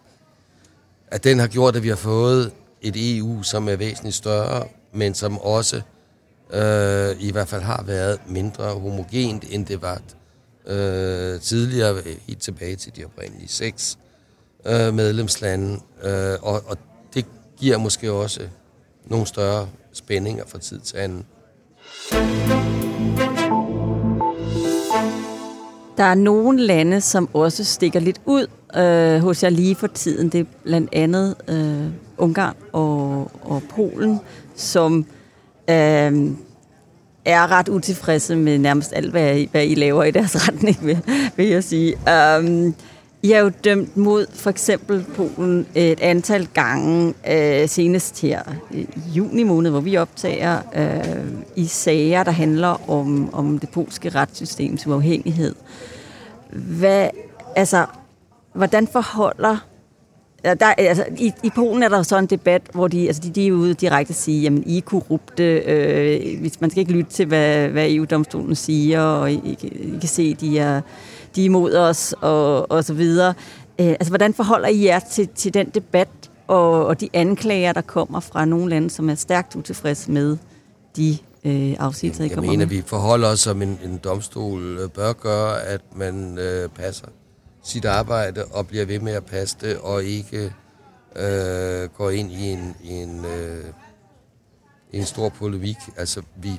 at 1.07 1.23
den 1.23 1.39
har 1.39 1.47
gjort, 1.47 1.75
at 1.75 1.83
vi 1.83 1.89
har 1.89 1.95
fået 1.95 2.51
et 2.81 3.17
EU, 3.17 3.43
som 3.43 3.69
er 3.69 3.75
væsentligt 3.75 4.15
større, 4.15 4.67
men 4.93 5.13
som 5.13 5.37
også 5.37 5.81
øh, 6.53 7.15
i 7.19 7.31
hvert 7.31 7.47
fald 7.47 7.61
har 7.61 7.83
været 7.83 8.19
mindre 8.27 8.63
homogent, 8.63 9.45
end 9.49 9.65
det 9.65 9.81
var 9.81 10.01
øh, 10.67 11.41
tidligere, 11.41 12.01
helt 12.27 12.41
tilbage 12.41 12.75
til 12.75 12.95
de 12.95 13.05
oprindelige 13.05 13.47
seks 13.47 13.97
øh, 14.65 14.93
medlemslande. 14.93 15.79
Øh, 16.03 16.37
og, 16.41 16.63
og 16.67 16.77
det 17.13 17.25
giver 17.57 17.77
måske 17.77 18.11
også 18.11 18.41
nogle 19.05 19.27
større 19.27 19.69
spændinger 19.93 20.43
fra 20.47 20.59
tid 20.59 20.79
til 20.79 20.97
anden. 20.97 21.25
Der 25.97 26.03
er 26.03 26.15
nogle 26.15 26.61
lande, 26.61 27.01
som 27.01 27.29
også 27.33 27.63
stikker 27.63 27.99
lidt 27.99 28.21
ud 28.25 28.47
øh, 28.77 29.19
hos 29.19 29.43
jer 29.43 29.49
lige 29.49 29.75
for 29.75 29.87
tiden. 29.87 30.29
Det 30.29 30.39
er 30.39 30.45
blandt 30.63 30.89
andet 30.93 31.35
øh, 31.47 31.91
Ungarn 32.17 32.55
og, 32.73 33.31
og 33.41 33.61
Polen, 33.69 34.19
som 34.55 35.05
øh, 35.69 36.31
er 37.25 37.51
ret 37.51 37.69
utilfredse 37.69 38.35
med 38.35 38.57
nærmest 38.57 38.93
alt, 38.95 39.11
hvad 39.11 39.37
I, 39.37 39.47
hvad 39.51 39.65
I 39.65 39.75
laver 39.75 40.03
i 40.03 40.11
deres 40.11 40.35
retning, 40.47 40.77
vil, 40.81 40.99
vil 41.35 41.47
jeg 41.47 41.63
sige. 41.63 41.95
Um, 42.39 42.75
i 43.27 43.31
har 43.31 43.39
jo 43.39 43.51
dømt 43.63 43.97
mod 43.97 44.25
for 44.33 44.49
eksempel 44.49 45.05
Polen 45.15 45.67
et 45.75 45.99
antal 45.99 46.47
gange, 46.53 47.13
øh, 47.31 47.69
senest 47.69 48.21
her 48.21 48.41
i 48.71 48.87
juni 49.15 49.43
måned, 49.43 49.71
hvor 49.71 49.79
vi 49.79 49.97
optager 49.97 50.59
øh, 50.75 51.25
i 51.55 51.65
sager, 51.65 52.23
der 52.23 52.31
handler 52.31 52.89
om, 52.89 53.33
om 53.33 53.59
det 53.59 53.69
polske 53.69 54.09
retssystems 54.09 54.87
uafhængighed. 54.87 55.55
Hvad, 56.53 57.09
altså, 57.55 57.85
hvordan 58.53 58.87
forholder 58.87 59.57
der, 60.43 60.65
altså, 60.65 61.05
i, 61.17 61.31
I 61.43 61.49
Polen 61.55 61.83
er 61.83 61.89
der 61.89 62.03
så 62.03 62.17
en 62.17 62.25
debat, 62.25 62.61
hvor 62.73 62.87
de, 62.87 63.07
altså, 63.07 63.21
de, 63.21 63.29
de 63.29 63.47
er 63.47 63.51
ude 63.51 63.73
direkte 63.73 64.11
og 64.11 64.15
sige, 64.15 64.41
jamen 64.41 64.63
I 64.65 64.77
er 64.77 64.81
korrupte, 64.81 65.43
øh, 65.43 66.39
hvis 66.39 66.61
man 66.61 66.69
skal 66.69 66.79
ikke 66.79 66.91
lytte 66.91 67.11
til, 67.11 67.25
hvad, 67.25 67.67
hvad 67.67 67.91
EU-domstolen 67.91 68.55
siger, 68.55 69.01
og 69.01 69.31
I, 69.31 69.35
I, 69.35 69.67
I 69.67 69.97
kan 69.99 70.09
se, 70.09 70.33
de 70.33 70.59
er, 70.59 70.81
de 71.37 71.41
er 71.41 71.45
imod 71.45 71.73
os, 71.75 72.15
og, 72.21 72.71
og 72.71 72.83
så 72.83 72.93
videre. 72.93 73.33
Øh, 73.79 73.87
altså, 73.87 74.09
hvordan 74.09 74.33
forholder 74.33 74.67
I 74.67 74.85
jer 74.85 74.99
til, 74.99 75.27
til 75.35 75.53
den 75.53 75.69
debat, 75.69 76.07
og, 76.47 76.85
og 76.85 76.99
de 77.01 77.09
anklager, 77.13 77.73
der 77.73 77.81
kommer 77.81 78.19
fra 78.19 78.45
nogle 78.45 78.69
lande, 78.69 78.89
som 78.89 79.09
er 79.09 79.15
stærkt 79.15 79.55
utilfredse 79.55 80.11
med 80.11 80.37
de 80.95 81.17
øh, 81.43 81.75
afsigelser, 81.79 82.23
I 82.23 82.27
Jeg 82.27 82.35
kommer 82.35 82.51
mener, 82.51 82.65
med? 82.65 82.75
vi 82.75 82.83
forholder 82.85 83.27
os, 83.27 83.39
som 83.39 83.61
en, 83.61 83.79
en 83.83 83.97
domstol 84.03 84.77
øh, 84.77 84.89
bør 84.89 85.13
gøre, 85.13 85.63
at 85.63 85.81
man 85.95 86.37
øh, 86.37 86.69
passer 86.69 87.07
sit 87.63 87.85
arbejde 87.85 88.45
og 88.45 88.67
bliver 88.67 88.85
ved 88.85 88.99
med 88.99 89.13
at 89.13 89.25
passe 89.25 89.57
det, 89.61 89.77
og 89.77 90.03
ikke 90.03 90.53
øh, 91.15 91.89
går 91.97 92.09
ind 92.09 92.31
i 92.31 92.49
en, 92.49 92.75
i 92.83 92.89
en, 92.93 93.25
øh, 93.25 93.65
en 94.93 95.05
stor 95.05 95.29
polemik. 95.29 95.77
Altså, 95.97 96.21
vi, 96.41 96.49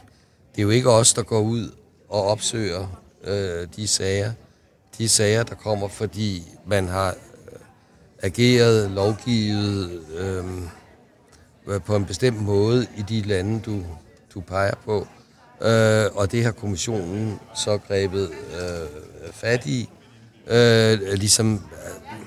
det 0.54 0.58
er 0.58 0.62
jo 0.62 0.70
ikke 0.70 0.90
os, 0.90 1.14
der 1.14 1.22
går 1.22 1.40
ud 1.40 1.70
og 2.08 2.22
opsøger 2.24 3.02
øh, 3.24 3.66
de 3.76 3.86
sager. 3.86 4.32
De 4.98 5.08
sager, 5.08 5.42
der 5.42 5.54
kommer, 5.54 5.88
fordi 5.88 6.42
man 6.66 6.88
har 6.88 7.10
øh, 7.10 7.58
ageret, 8.22 8.90
lovgivet 8.90 10.02
øh, 10.16 11.80
på 11.80 11.96
en 11.96 12.04
bestemt 12.04 12.42
måde 12.42 12.86
i 12.96 13.02
de 13.02 13.22
lande, 13.22 13.60
du, 13.60 13.84
du 14.34 14.40
peger 14.40 14.74
på. 14.84 15.06
Øh, 15.62 16.06
og 16.14 16.32
det 16.32 16.44
har 16.44 16.52
kommissionen 16.52 17.40
så 17.54 17.78
grebet 17.78 18.30
øh, 18.30 19.32
fat 19.32 19.66
i, 19.66 19.88
Øh, 20.50 21.00
ligesom, 21.12 21.54
øh, 21.54 22.18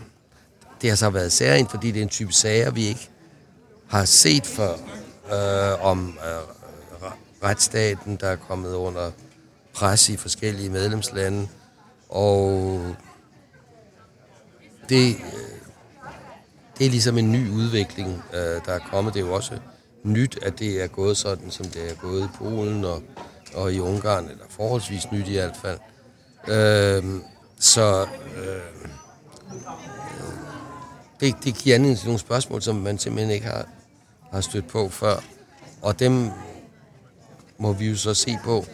det 0.81 0.89
har 0.89 0.97
så 0.97 1.09
været 1.09 1.31
særligt, 1.31 1.71
fordi 1.71 1.91
det 1.91 1.99
er 1.99 2.03
en 2.03 2.09
type 2.09 2.33
sager, 2.33 2.71
vi 2.71 2.85
ikke 2.85 3.09
har 3.87 4.05
set 4.05 4.45
før 4.45 4.73
øh, 5.33 5.85
om 5.85 6.17
øh, 6.25 7.11
retsstaten, 7.43 8.15
der 8.15 8.27
er 8.27 8.35
kommet 8.35 8.73
under 8.73 9.11
pres 9.73 10.09
i 10.09 10.17
forskellige 10.17 10.69
medlemslande. 10.69 11.47
Og 12.11 12.95
det, 14.89 15.15
øh, 15.15 15.51
det 16.77 16.85
er 16.85 16.89
ligesom 16.89 17.17
en 17.17 17.31
ny 17.31 17.49
udvikling, 17.49 18.23
øh, 18.33 18.39
der 18.39 18.73
er 18.73 18.79
kommet. 18.79 19.13
Det 19.13 19.21
er 19.21 19.25
jo 19.25 19.33
også 19.33 19.59
nyt, 20.03 20.39
at 20.41 20.59
det 20.59 20.83
er 20.83 20.87
gået 20.87 21.17
sådan, 21.17 21.51
som 21.51 21.65
det 21.65 21.91
er 21.91 21.95
gået 21.95 22.23
i 22.23 22.27
Polen 22.37 22.85
og, 22.85 23.03
og 23.53 23.73
i 23.73 23.79
Ungarn, 23.79 24.29
eller 24.29 24.43
forholdsvis 24.49 25.11
nyt 25.11 25.27
i 25.27 25.33
hvert 25.33 25.57
fald. 25.61 25.79
Øh, 26.47 27.21
så 27.59 28.07
øh, 28.37 28.87
det, 31.19 31.35
det 31.43 31.55
giver 31.55 31.75
anledning 31.75 31.99
til 31.99 32.07
nogle 32.07 32.19
spørgsmål, 32.19 32.61
som 32.61 32.75
man 32.75 32.97
simpelthen 32.97 33.33
ikke 33.33 33.45
har, 33.45 33.65
har 34.31 34.41
stødt 34.41 34.67
på 34.67 34.89
før. 34.89 35.23
Og 35.81 35.99
dem 35.99 36.29
må 37.57 37.73
vi 37.73 37.89
jo 37.89 37.97
så 37.97 38.13
se 38.13 38.37
på 38.43 38.65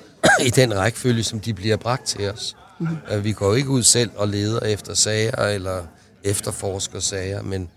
i 0.46 0.50
den 0.50 0.78
rækkefølge, 0.78 1.24
som 1.24 1.40
de 1.40 1.54
bliver 1.54 1.78
bragt 1.78 2.06
til 2.06 2.32
os. 2.32 2.56
Mm. 2.80 3.24
Vi 3.24 3.32
går 3.32 3.56
ikke 3.56 3.70
ud 3.70 3.84
selv 3.84 4.12
og 4.16 4.28
leder 4.28 4.60
efter 4.60 4.94
sager 4.94 5.44
eller 5.44 5.84
efterforsker 6.24 7.00
sager, 7.00 7.42
men 7.42 7.70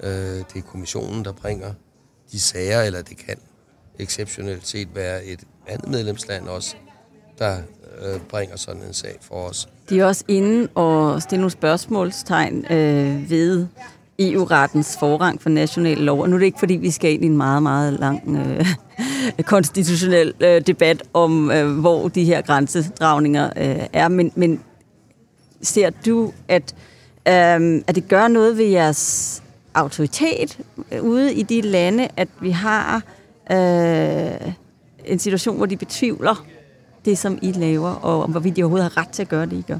øh, 0.00 0.10
det 0.10 0.56
er 0.56 0.62
kommissionen, 0.62 1.24
der 1.24 1.32
bringer 1.32 1.72
de 2.32 2.40
sager, 2.40 2.82
eller 2.82 3.02
det 3.02 3.16
kan 3.16 3.36
exceptionelt 3.98 4.66
set 4.66 4.88
være 4.94 5.24
et 5.24 5.40
andet 5.66 5.88
medlemsland 5.88 6.48
også, 6.48 6.76
der 7.38 7.58
øh, 8.02 8.20
bringer 8.20 8.56
sådan 8.56 8.82
en 8.82 8.94
sag 8.94 9.18
for 9.20 9.34
os. 9.34 9.68
De 9.90 10.00
er 10.00 10.04
også 10.04 10.24
inde 10.28 10.68
og 10.74 11.22
stille 11.22 11.40
nogle 11.40 11.50
spørgsmålstegn 11.50 12.72
øh, 12.72 13.30
ved 13.30 13.66
EU-rettens 14.18 14.96
forrang 14.98 15.42
for 15.42 15.48
national 15.48 15.98
lov. 15.98 16.20
Og 16.20 16.28
nu 16.28 16.34
er 16.34 16.38
det 16.38 16.46
ikke, 16.46 16.58
fordi 16.58 16.74
vi 16.74 16.90
skal 16.90 17.12
ind 17.12 17.24
i 17.24 17.26
en 17.26 17.36
meget, 17.36 17.62
meget 17.62 17.92
lang 17.92 18.36
øh, 18.36 18.74
konstitutionel 19.44 20.34
øh, 20.40 20.60
debat 20.60 21.02
om, 21.14 21.50
øh, 21.50 21.78
hvor 21.78 22.08
de 22.08 22.24
her 22.24 22.42
grænsedragninger 22.42 23.50
øh, 23.56 23.86
er. 23.92 24.08
Men, 24.08 24.32
men 24.34 24.60
ser 25.62 25.90
du, 25.90 26.32
at, 26.48 26.74
øh, 27.28 27.82
at 27.86 27.94
det 27.94 28.08
gør 28.08 28.28
noget 28.28 28.58
ved 28.58 28.64
jeres 28.64 29.42
autoritet 29.74 30.58
øh, 30.92 31.02
ude 31.02 31.34
i 31.34 31.42
de 31.42 31.60
lande, 31.60 32.08
at 32.16 32.28
vi 32.40 32.50
har 32.50 33.02
øh, 33.50 34.52
en 35.04 35.18
situation, 35.18 35.56
hvor 35.56 35.66
de 35.66 35.76
betvivler 35.76 36.46
det, 37.04 37.18
som 37.18 37.38
I 37.42 37.52
laver, 37.52 37.90
og 37.90 38.28
hvorvidt 38.28 38.56
de 38.56 38.62
overhovedet 38.62 38.92
har 38.92 39.02
ret 39.02 39.08
til 39.08 39.22
at 39.22 39.28
gøre 39.28 39.46
det, 39.46 39.52
I 39.52 39.64
gør? 39.66 39.78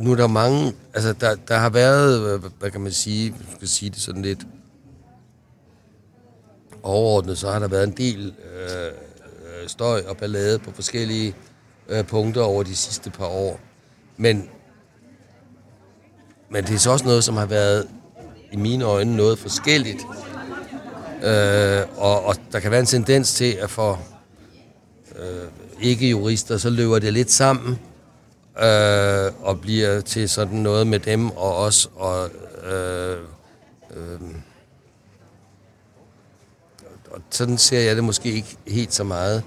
Nu 0.00 0.12
er 0.12 0.16
der 0.16 0.26
mange, 0.26 0.72
altså 0.94 1.12
der, 1.12 1.34
der 1.48 1.56
har 1.56 1.70
været, 1.70 2.34
øh, 2.34 2.50
hvad 2.58 2.70
kan 2.70 2.80
man 2.80 2.92
sige, 2.92 3.30
man 3.30 3.56
skal 3.56 3.68
sige 3.68 3.90
det 3.90 4.00
sådan 4.00 4.22
lidt 4.22 4.46
overordnet, 6.82 7.38
så 7.38 7.50
har 7.50 7.58
der 7.58 7.68
været 7.68 7.84
en 7.84 7.96
del 7.96 8.34
øh, 8.54 8.86
øh, 8.86 9.68
støj 9.68 10.02
og 10.08 10.16
ballade 10.16 10.58
på 10.58 10.70
forskellige 10.72 11.34
øh, 11.88 12.04
punkter 12.04 12.42
over 12.42 12.62
de 12.62 12.76
sidste 12.76 13.10
par 13.10 13.26
år. 13.26 13.60
Men, 14.16 14.48
men 16.50 16.64
det 16.64 16.74
er 16.74 16.78
så 16.78 16.90
også 16.90 17.04
noget, 17.04 17.24
som 17.24 17.36
har 17.36 17.46
været 17.46 17.88
i 18.52 18.56
mine 18.56 18.84
øjne 18.84 19.16
noget 19.16 19.38
forskelligt. 19.38 20.02
Øh, 21.22 21.82
og, 21.96 22.24
og 22.24 22.36
der 22.52 22.60
kan 22.60 22.70
være 22.70 22.80
en 22.80 22.86
tendens 22.86 23.34
til, 23.34 23.52
at 23.52 23.70
for 23.70 24.00
øh, 25.18 25.48
ikke-jurister, 25.80 26.56
så 26.56 26.70
løber 26.70 26.98
det 26.98 27.12
lidt 27.12 27.30
sammen 27.30 27.78
øh, 28.62 29.32
og 29.42 29.60
bliver 29.60 30.00
til 30.00 30.28
sådan 30.28 30.58
noget 30.58 30.86
med 30.86 30.98
dem 30.98 31.30
og 31.30 31.56
os. 31.56 31.90
Og, 31.94 32.30
øh, 32.64 33.18
øh, 33.90 34.20
og 37.10 37.20
sådan 37.30 37.58
ser 37.58 37.80
jeg 37.80 37.96
det 37.96 38.04
måske 38.04 38.32
ikke 38.32 38.56
helt 38.66 38.94
så 38.94 39.04
meget. 39.04 39.42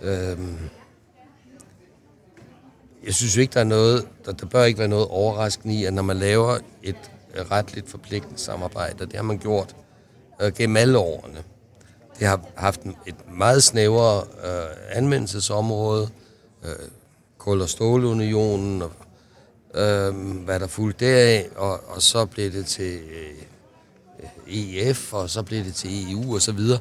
Øh, 0.00 0.38
jeg 3.04 3.14
synes 3.14 3.36
jo 3.36 3.40
ikke, 3.40 3.54
der 3.54 3.60
er 3.60 3.64
noget, 3.64 4.08
der, 4.24 4.32
der 4.32 4.46
bør 4.46 4.64
ikke 4.64 4.78
være 4.78 4.88
noget 4.88 5.06
overraskende 5.08 5.74
i, 5.74 5.84
at 5.84 5.94
når 5.94 6.02
man 6.02 6.16
laver 6.16 6.58
et 6.82 7.10
retligt 7.50 7.90
forpligtende 7.90 8.38
samarbejde, 8.38 9.02
og 9.02 9.06
det 9.06 9.16
har 9.16 9.22
man 9.22 9.38
gjort 9.38 9.76
øh, 10.42 10.52
gennem 10.52 10.76
alle 10.76 10.98
årene. 10.98 11.42
Det 12.18 12.26
har 12.26 12.40
haft 12.54 12.80
et 13.06 13.14
meget 13.34 13.62
snævere 13.62 14.24
øh, 14.44 14.96
anvendelsesområde, 14.96 16.08
øh, 16.64 16.70
kul- 17.42 17.62
og 17.62 17.68
stålunionen, 17.68 18.82
og 18.82 18.90
øh, 19.74 20.14
hvad 20.44 20.60
der 20.60 20.66
fulgte 20.66 21.06
deraf, 21.06 21.48
og, 21.56 21.80
og 21.88 22.02
så 22.02 22.26
blev 22.26 22.52
det 22.52 22.66
til 22.66 22.94
øh, 22.94 24.54
EF, 24.54 25.12
og 25.12 25.30
så 25.30 25.42
blev 25.42 25.64
det 25.64 25.74
til 25.74 26.12
EU 26.12 26.34
og 26.34 26.42
så 26.42 26.52
videre. 26.52 26.78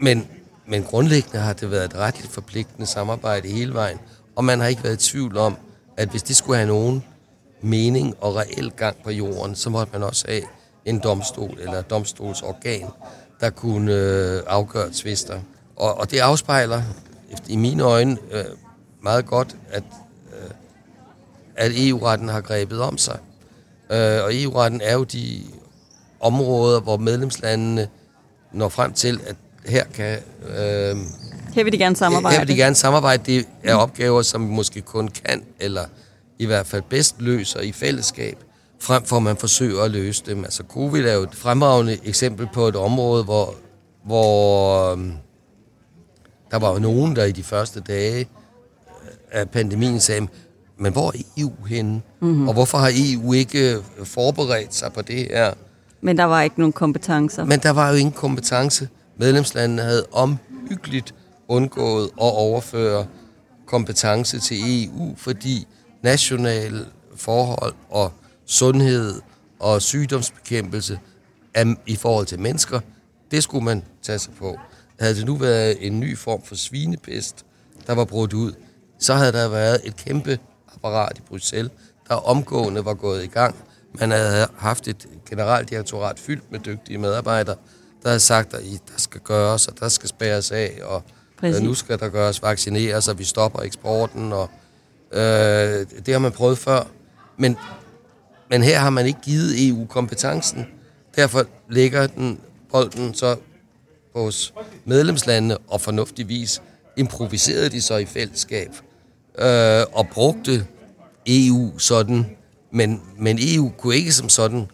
Men, 0.00 0.28
men 0.66 0.82
grundlæggende 0.82 1.38
har 1.38 1.52
det 1.52 1.70
været 1.70 1.84
et 1.84 1.94
retligt 1.94 2.32
forpligtende 2.32 2.86
samarbejde 2.86 3.48
hele 3.48 3.74
vejen, 3.74 3.98
og 4.36 4.44
man 4.44 4.60
har 4.60 4.66
ikke 4.66 4.84
været 4.84 5.06
i 5.06 5.10
tvivl 5.10 5.36
om, 5.36 5.56
at 5.96 6.08
hvis 6.08 6.22
det 6.22 6.36
skulle 6.36 6.56
have 6.56 6.68
nogen 6.68 7.04
mening 7.60 8.14
og 8.20 8.36
reel 8.36 8.70
gang 8.70 8.96
på 9.04 9.10
jorden, 9.10 9.54
så 9.54 9.70
måtte 9.70 9.92
man 9.92 10.02
også 10.02 10.24
have 10.28 10.42
en 10.84 10.98
domstol 10.98 11.58
eller 11.60 11.78
et 11.78 11.90
domstolsorgan, 11.90 12.86
der 13.40 13.50
kunne 13.50 13.92
øh, 13.92 14.42
afgøre 14.46 14.90
tvister. 14.92 15.40
Og, 15.76 15.94
og 15.98 16.10
det 16.10 16.18
afspejler 16.18 16.82
i 17.48 17.56
mine 17.56 17.82
øjne 17.82 18.18
øh, 18.30 18.44
meget 19.02 19.26
godt, 19.26 19.56
at, 19.70 19.82
øh, 20.32 20.50
at 21.56 21.72
EU-retten 21.74 22.28
har 22.28 22.40
grebet 22.40 22.80
om 22.80 22.98
sig. 22.98 23.18
Øh, 23.90 24.24
og 24.24 24.42
EU-retten 24.42 24.80
er 24.80 24.92
jo 24.92 25.04
de 25.04 25.40
områder, 26.20 26.80
hvor 26.80 26.96
medlemslandene 26.96 27.88
når 28.52 28.68
frem 28.68 28.92
til, 28.92 29.20
at 29.26 29.36
her 29.66 29.84
kan... 29.84 30.18
Øh, 30.48 30.96
her 31.54 31.64
vil 31.64 31.72
de 31.72 31.78
gerne 31.78 31.96
samarbejde. 31.96 32.36
Her 32.36 32.44
vil 32.44 32.48
de 32.48 32.56
gerne 32.56 32.74
samarbejde. 32.74 33.22
Det 33.26 33.46
er 33.64 33.74
opgaver, 33.74 34.22
som 34.22 34.48
vi 34.48 34.54
måske 34.54 34.80
kun 34.80 35.08
kan, 35.08 35.44
eller 35.60 35.84
i 36.38 36.46
hvert 36.46 36.66
fald 36.66 36.82
bedst 36.82 37.16
løser 37.18 37.60
i 37.60 37.72
fællesskab, 37.72 38.38
frem 38.80 39.04
for 39.04 39.16
at 39.16 39.22
man 39.22 39.36
forsøger 39.36 39.82
at 39.82 39.90
løse 39.90 40.22
dem. 40.26 40.44
Altså 40.44 40.62
covid 40.68 41.04
er 41.04 41.14
jo 41.14 41.22
et 41.22 41.34
fremragende 41.34 41.98
eksempel 42.04 42.48
på 42.54 42.68
et 42.68 42.76
område, 42.76 43.24
hvor, 43.24 43.54
hvor 44.04 44.92
øhm, 44.92 45.12
der 46.50 46.58
var 46.58 46.72
jo 46.72 46.78
nogen, 46.78 47.16
der 47.16 47.24
i 47.24 47.32
de 47.32 47.42
første 47.42 47.80
dage 47.80 48.20
øh, 48.20 48.41
af 49.32 49.50
pandemien 49.50 50.00
sagde, 50.00 50.26
men 50.78 50.92
hvor 50.92 51.08
er 51.08 51.22
EU 51.38 51.64
henne? 51.68 52.02
Mm-hmm. 52.20 52.48
Og 52.48 52.54
hvorfor 52.54 52.78
har 52.78 52.90
EU 52.94 53.32
ikke 53.32 53.74
øh, 53.74 53.82
forberedt 54.04 54.74
sig 54.74 54.92
på 54.92 55.02
det 55.02 55.16
her? 55.16 55.54
Men 56.00 56.16
der 56.16 56.24
var 56.24 56.42
ikke 56.42 56.58
nogen 56.58 56.72
kompetencer. 56.72 57.44
Men 57.44 57.60
der 57.60 57.70
var 57.70 57.90
jo 57.90 57.96
ingen 57.96 58.12
kompetence. 58.12 58.88
Medlemslandene 59.16 59.82
havde 59.82 60.06
omhyggeligt 60.12 61.14
undgået 61.48 62.04
at 62.04 62.12
overføre 62.18 63.06
kompetence 63.66 64.40
til 64.40 64.56
EU, 64.84 65.14
fordi 65.16 65.66
nationale 66.02 66.86
forhold 67.16 67.74
og 67.90 68.12
sundhed 68.46 69.20
og 69.58 69.82
sygdomsbekæmpelse 69.82 70.98
i 71.86 71.96
forhold 71.96 72.26
til 72.26 72.40
mennesker, 72.40 72.80
det 73.30 73.42
skulle 73.42 73.64
man 73.64 73.82
tage 74.02 74.18
sig 74.18 74.32
på. 74.38 74.56
Havde 75.00 75.14
det 75.14 75.26
nu 75.26 75.36
været 75.36 75.86
en 75.86 76.00
ny 76.00 76.18
form 76.18 76.42
for 76.42 76.54
svinepest, 76.54 77.44
der 77.86 77.94
var 77.94 78.04
brudt 78.04 78.32
ud, 78.32 78.52
så 79.04 79.14
havde 79.14 79.32
der 79.32 79.48
været 79.48 79.80
et 79.84 79.96
kæmpe 79.96 80.38
apparat 80.74 81.18
i 81.18 81.20
Bruxelles, 81.20 81.72
der 82.08 82.14
omgående 82.14 82.84
var 82.84 82.94
gået 82.94 83.24
i 83.24 83.26
gang. 83.26 83.54
Man 83.94 84.10
havde 84.10 84.46
haft 84.56 84.88
et 84.88 85.06
generaldirektorat 85.30 86.18
fyldt 86.18 86.52
med 86.52 86.60
dygtige 86.60 86.98
medarbejdere, 86.98 87.56
der 88.02 88.08
havde 88.08 88.20
sagt, 88.20 88.54
at 88.54 88.62
der 88.62 88.94
skal 88.96 89.20
gøres, 89.20 89.68
og 89.68 89.80
der 89.80 89.88
skal 89.88 90.08
spæres 90.08 90.50
af, 90.50 90.78
og 90.82 91.02
Præcis. 91.40 91.62
nu 91.62 91.74
skal 91.74 91.98
der 91.98 92.08
gøres 92.08 92.42
vaccineres, 92.42 93.08
og 93.08 93.18
vi 93.18 93.24
stopper 93.24 93.62
eksporten, 93.62 94.32
og 94.32 94.50
Øh, 95.12 95.86
det 96.06 96.14
har 96.14 96.18
man 96.18 96.32
prøvet 96.32 96.58
før. 96.58 96.86
Men, 97.36 97.56
men 98.50 98.62
her 98.62 98.78
har 98.78 98.90
man 98.90 99.06
ikke 99.06 99.20
givet 99.24 99.68
EU 99.68 99.86
kompetencen. 99.86 100.66
Derfor 101.16 101.46
ligger 101.70 102.06
den 102.06 102.40
bolden 102.70 103.14
så 103.14 103.36
hos 104.16 104.54
medlemslandene, 104.84 105.58
og 105.58 105.80
fornuftigvis 105.80 106.62
improviserede 106.96 107.68
de 107.68 107.82
så 107.82 107.96
i 107.96 108.04
fællesskab 108.04 108.70
øh, 109.38 109.82
og 109.92 110.08
brugte 110.08 110.66
EU 111.26 111.78
sådan. 111.78 112.26
Men, 112.70 113.02
men 113.18 113.38
EU 113.40 113.72
kunne 113.78 113.96
ikke 113.96 114.12
som 114.12 114.28
sådan 114.28 114.66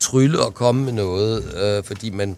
trylle 0.00 0.40
og 0.40 0.54
komme 0.54 0.84
med 0.84 0.92
noget, 0.92 1.54
øh, 1.62 1.84
fordi 1.84 2.10
man, 2.10 2.36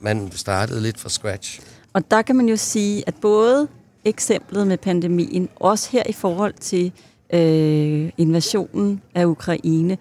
man 0.00 0.32
startede 0.32 0.80
lidt 0.82 1.00
fra 1.00 1.08
scratch. 1.08 1.60
Og 1.92 2.10
der 2.10 2.22
kan 2.22 2.36
man 2.36 2.48
jo 2.48 2.56
sige, 2.56 3.02
at 3.06 3.14
både 3.20 3.68
eksemplet 4.04 4.66
med 4.66 4.78
pandemien, 4.78 5.48
også 5.56 5.88
her 5.92 6.02
i 6.08 6.12
forhold 6.12 6.54
til 6.60 6.92
øh, 7.32 8.10
invasionen 8.18 9.02
af 9.14 9.24
Ukraine, 9.24 9.98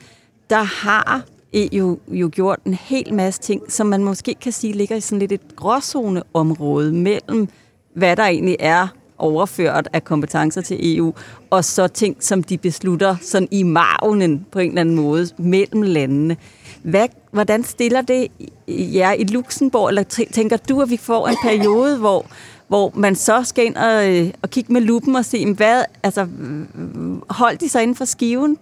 der 0.50 0.64
har 0.64 1.26
EU 1.54 2.00
jo 2.08 2.30
gjort 2.34 2.60
en 2.66 2.74
hel 2.74 3.14
masse 3.14 3.42
ting, 3.42 3.72
som 3.72 3.88
man 3.88 4.04
måske 4.04 4.36
kan 4.42 4.52
sige 4.52 4.74
ligger 4.74 4.96
i 4.96 5.02
sådan 5.02 5.20
lidt 5.20 5.32
et 5.32 5.56
gråzoneområde 5.56 6.94
mellem, 6.94 7.48
hvad 7.96 8.16
der 8.16 8.24
egentlig 8.24 8.56
er 8.60 8.88
overført 9.22 9.88
af 9.94 10.04
kompetencer 10.04 10.62
til 10.62 10.98
EU, 10.98 11.14
og 11.50 11.66
så 11.66 11.88
ting, 11.88 12.18
som 12.20 12.44
de 12.44 12.58
beslutter 12.58 13.16
sådan 13.22 13.48
i 13.52 13.64
marvnen 13.64 14.46
på 14.52 14.60
en 14.60 14.70
eller 14.70 14.82
anden 14.82 14.96
måde 14.96 15.28
mellem 15.38 15.82
landene. 15.82 16.38
Hvad, 16.84 17.08
hvordan 17.32 17.64
stiller 17.64 18.02
det 18.02 18.28
jer 18.68 19.12
i 19.14 19.24
Luxembourg, 19.24 19.90
eller 19.90 20.04
tænker 20.32 20.58
du, 20.58 20.82
at 20.82 20.90
vi 20.90 20.98
får 20.98 21.28
en 21.28 21.38
periode, 21.44 21.98
hvor, 21.98 22.26
hvor 22.68 22.92
man 22.96 23.16
så 23.16 23.44
skal 23.44 23.66
ind 23.66 23.76
og, 23.76 24.10
øh, 24.10 24.32
og 24.42 24.50
kigge 24.50 24.74
med 24.74 24.82
lupen 24.82 25.16
og 25.16 25.26
se, 25.26 25.54
hvad, 25.54 25.84
altså, 26.04 26.28
hold 27.30 27.58
de 27.58 27.70
sig 27.70 27.84
inden 27.84 27.96
for 27.96 28.06
skiven? 28.06 28.58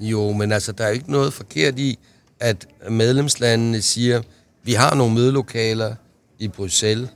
Jo, 0.00 0.32
men 0.32 0.52
altså, 0.52 0.72
der 0.72 0.84
er 0.84 0.90
ikke 0.90 1.10
noget 1.10 1.32
forkert 1.32 1.78
i, 1.78 1.98
at 2.40 2.66
medlemslandene 2.90 3.82
siger, 3.82 4.22
vi 4.62 4.72
har 4.72 4.94
nogle 4.94 5.14
mødelokaler 5.14 5.94
i 6.38 6.48
Bruxelles, 6.48 7.08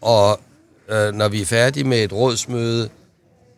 og 0.00 0.40
øh, 0.90 1.14
når 1.14 1.28
vi 1.28 1.40
er 1.40 1.46
færdige 1.46 1.84
med 1.84 2.04
et 2.04 2.12
rådsmøde 2.12 2.88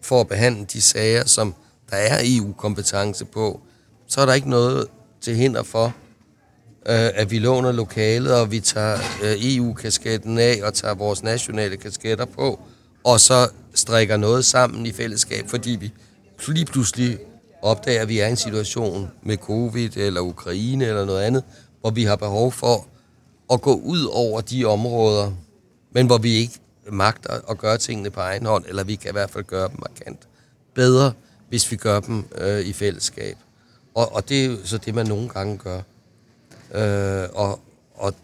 for 0.02 0.20
at 0.20 0.28
behandle 0.28 0.64
de 0.64 0.80
sager, 0.80 1.26
som 1.26 1.54
der 1.90 1.96
er 1.96 2.18
EU-kompetence 2.22 3.24
på, 3.24 3.60
så 4.06 4.20
er 4.20 4.26
der 4.26 4.32
ikke 4.32 4.50
noget 4.50 4.86
til 5.20 5.36
hinder 5.36 5.62
for, 5.62 5.84
øh, 6.86 7.10
at 7.14 7.30
vi 7.30 7.38
låner 7.38 7.72
lokalet, 7.72 8.34
og 8.34 8.50
vi 8.50 8.60
tager 8.60 8.98
øh, 9.22 9.56
EU-kasketten 9.56 10.38
af 10.38 10.60
og 10.62 10.74
tager 10.74 10.94
vores 10.94 11.22
nationale 11.22 11.76
kasketter 11.76 12.24
på, 12.24 12.60
og 13.04 13.20
så 13.20 13.48
strikker 13.74 14.16
noget 14.16 14.44
sammen 14.44 14.86
i 14.86 14.92
fællesskab, 14.92 15.48
fordi 15.48 15.70
vi 15.70 15.92
lige 16.48 16.66
pludselig 16.66 17.18
opdager, 17.62 18.02
at 18.02 18.08
vi 18.08 18.18
er 18.18 18.26
i 18.26 18.30
en 18.30 18.36
situation 18.36 19.10
med 19.22 19.36
covid 19.36 19.96
eller 19.96 20.20
Ukraine 20.20 20.84
eller 20.84 21.04
noget 21.04 21.22
andet, 21.22 21.44
hvor 21.80 21.90
vi 21.90 22.04
har 22.04 22.16
behov 22.16 22.52
for 22.52 22.86
at 23.52 23.60
gå 23.60 23.74
ud 23.74 24.04
over 24.04 24.40
de 24.40 24.64
områder, 24.64 25.32
men 25.92 26.06
hvor 26.06 26.18
vi 26.18 26.32
ikke 26.32 26.58
magter 26.92 27.50
at 27.50 27.58
gøre 27.58 27.78
tingene 27.78 28.10
på 28.10 28.20
egen 28.20 28.46
hånd, 28.46 28.64
eller 28.68 28.84
vi 28.84 28.94
kan 28.94 29.10
i 29.10 29.12
hvert 29.12 29.30
fald 29.30 29.44
gøre 29.44 29.68
dem 29.68 29.76
markant 29.78 30.28
bedre, 30.74 31.12
hvis 31.48 31.70
vi 31.70 31.76
gør 31.76 32.00
dem 32.00 32.24
øh, 32.34 32.60
i 32.60 32.72
fællesskab. 32.72 33.36
Og, 33.94 34.14
og 34.14 34.28
det 34.28 34.44
er 34.44 34.46
jo 34.46 34.56
så 34.64 34.78
det, 34.78 34.94
man 34.94 35.06
nogle 35.06 35.28
gange 35.28 35.58
gør. 35.58 35.80
Øh, 36.74 37.28
og, 37.32 37.60
og 37.94 38.14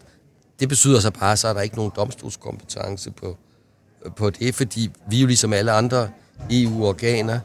det 0.59 0.69
betyder 0.69 0.99
så 0.99 1.11
bare, 1.11 1.37
så 1.37 1.47
er 1.47 1.53
der 1.53 1.61
ikke 1.61 1.75
nogen 1.75 1.91
domstolskompetence 1.95 3.11
på, 3.11 3.37
på 4.15 4.29
det, 4.29 4.55
fordi 4.55 4.91
vi 5.09 5.21
jo 5.21 5.27
ligesom 5.27 5.53
alle 5.53 5.71
andre 5.71 6.09
EU-organer, 6.51 7.39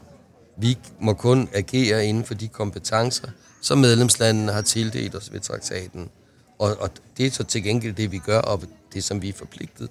vi 0.57 0.77
må 0.99 1.13
kun 1.13 1.49
agere 1.53 2.05
inden 2.05 2.25
for 2.25 2.33
de 2.33 2.47
kompetencer, 2.47 3.27
som 3.61 3.77
medlemslandene 3.77 4.51
har 4.51 4.61
tildelt 4.61 5.15
os 5.15 5.33
ved 5.33 5.39
traktaten. 5.39 6.09
Og, 6.59 6.77
og 6.79 6.89
det 7.17 7.25
er 7.25 7.31
så 7.31 7.43
til 7.43 7.63
gengæld 7.63 7.93
det, 7.93 8.11
vi 8.11 8.17
gør, 8.17 8.39
og 8.39 8.61
det, 8.93 9.03
som 9.03 9.21
vi 9.21 9.29
er 9.29 9.33
forpligtet 9.33 9.89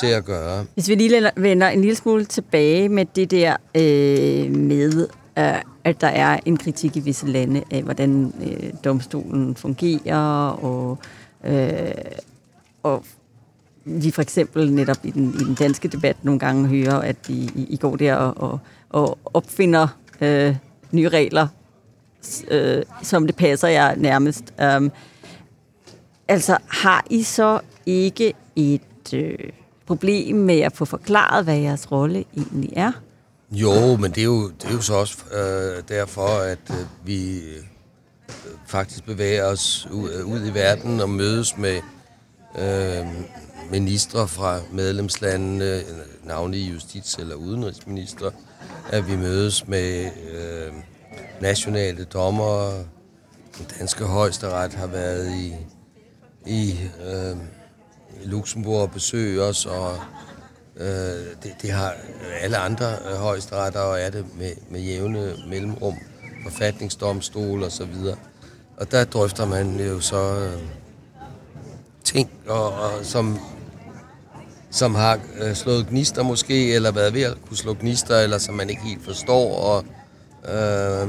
til 0.00 0.06
at 0.06 0.24
gøre. 0.24 0.66
Hvis 0.74 0.88
vi 0.88 0.94
lige 0.94 1.30
vender 1.36 1.68
en 1.68 1.80
lille 1.80 1.96
smule 1.96 2.24
tilbage 2.24 2.88
med 2.88 3.04
det 3.04 3.30
der 3.30 3.56
øh, 3.74 4.56
med, 4.56 5.08
øh, 5.38 5.54
at 5.84 6.00
der 6.00 6.06
er 6.06 6.40
en 6.46 6.56
kritik 6.56 6.96
i 6.96 7.00
visse 7.00 7.26
lande 7.26 7.62
af, 7.70 7.82
hvordan 7.82 8.32
øh, 8.42 8.72
domstolen 8.84 9.56
fungerer, 9.56 10.48
og, 10.48 10.98
øh, 11.44 11.92
og 12.82 13.04
vi 13.84 14.10
for 14.10 14.22
eksempel 14.22 14.72
netop 14.72 14.98
i 15.04 15.10
den, 15.10 15.34
i 15.40 15.44
den 15.44 15.54
danske 15.54 15.88
debat 15.88 16.16
nogle 16.22 16.40
gange 16.40 16.68
hører, 16.68 16.98
at 16.98 17.26
de 17.26 17.32
i, 17.32 17.66
i 17.68 17.76
går 17.76 17.96
der 17.96 18.14
og, 18.14 18.50
og, 18.50 18.60
og 18.90 19.18
opfinder 19.24 19.88
øh, 20.20 20.56
nye 20.92 21.08
regler, 21.08 21.48
øh, 22.50 22.82
som 23.02 23.26
det 23.26 23.36
passer 23.36 23.68
jer 23.68 23.94
nærmest. 23.96 24.54
Um, 24.76 24.92
altså, 26.28 26.58
har 26.68 27.04
I 27.10 27.22
så 27.22 27.60
ikke 27.86 28.32
et 28.56 29.14
øh, 29.14 29.38
problem 29.92 30.36
med 30.36 30.60
at 30.60 30.72
få 30.72 30.84
forklaret, 30.84 31.44
hvad 31.44 31.56
jeres 31.56 31.92
rolle 31.92 32.24
egentlig 32.36 32.72
er? 32.76 32.92
Jo, 33.50 33.96
men 33.96 34.10
det 34.10 34.18
er 34.18 34.24
jo, 34.24 34.48
det 34.48 34.64
er 34.64 34.72
jo 34.72 34.80
så 34.80 34.94
også 34.94 35.16
øh, 35.32 35.82
derfor, 35.88 36.26
at 36.26 36.58
øh, 36.70 36.76
vi 37.04 37.34
øh, 37.34 37.62
faktisk 38.66 39.04
bevæger 39.04 39.44
os 39.44 39.88
ud, 39.92 40.10
øh, 40.10 40.26
ud 40.26 40.46
i 40.46 40.54
verden 40.54 41.00
og 41.00 41.10
mødes 41.10 41.56
med 41.58 41.80
øh, 42.58 43.06
ministre 43.70 44.28
fra 44.28 44.60
medlemslandene, 44.72 45.82
navnlig 46.24 46.74
justits- 46.76 47.20
eller 47.20 47.34
udenrigsminister, 47.34 48.30
at 48.90 49.08
vi 49.08 49.16
mødes 49.16 49.68
med 49.68 50.04
øh, 50.04 50.72
nationale 51.40 52.04
dommer. 52.04 52.72
Den 53.58 53.66
danske 53.78 54.04
højesteret 54.04 54.74
har 54.74 54.86
været 54.86 55.32
i, 55.32 55.54
i, 56.46 56.80
øh, 57.06 57.36
Luxembourg 58.24 58.82
og 58.82 58.90
besøge 58.90 59.42
os, 59.42 59.66
og 59.66 59.96
øh, 60.76 60.86
det, 61.42 61.54
det 61.62 61.70
har 61.70 61.94
alle 62.40 62.56
andre 62.56 62.86
øh, 63.10 63.16
højesteretter, 63.16 63.80
og 63.80 64.00
er 64.00 64.10
det 64.10 64.24
med, 64.38 64.52
med 64.70 64.80
jævne 64.80 65.32
mellemrum, 65.48 65.94
forfatningsdomstol 66.42 67.62
og 67.62 67.72
så 67.72 67.84
videre. 67.84 68.16
Og 68.76 68.90
der 68.90 69.04
drøfter 69.04 69.46
man 69.46 69.80
jo 69.80 70.00
så 70.00 70.34
øh, 70.36 70.62
ting, 72.04 72.30
og, 72.46 72.72
og 72.72 72.90
som 73.02 73.38
som 74.72 74.94
har 74.94 75.20
øh, 75.40 75.54
slået 75.54 75.86
gnister 75.86 76.22
måske, 76.22 76.74
eller 76.74 76.92
været 76.92 77.14
ved 77.14 77.22
at 77.22 77.36
kunne 77.48 77.56
slå 77.56 77.74
gnister, 77.74 78.18
eller 78.18 78.38
som 78.38 78.54
man 78.54 78.70
ikke 78.70 78.82
helt 78.82 79.04
forstår, 79.04 79.56
og 79.56 79.84
øh, 80.54 81.08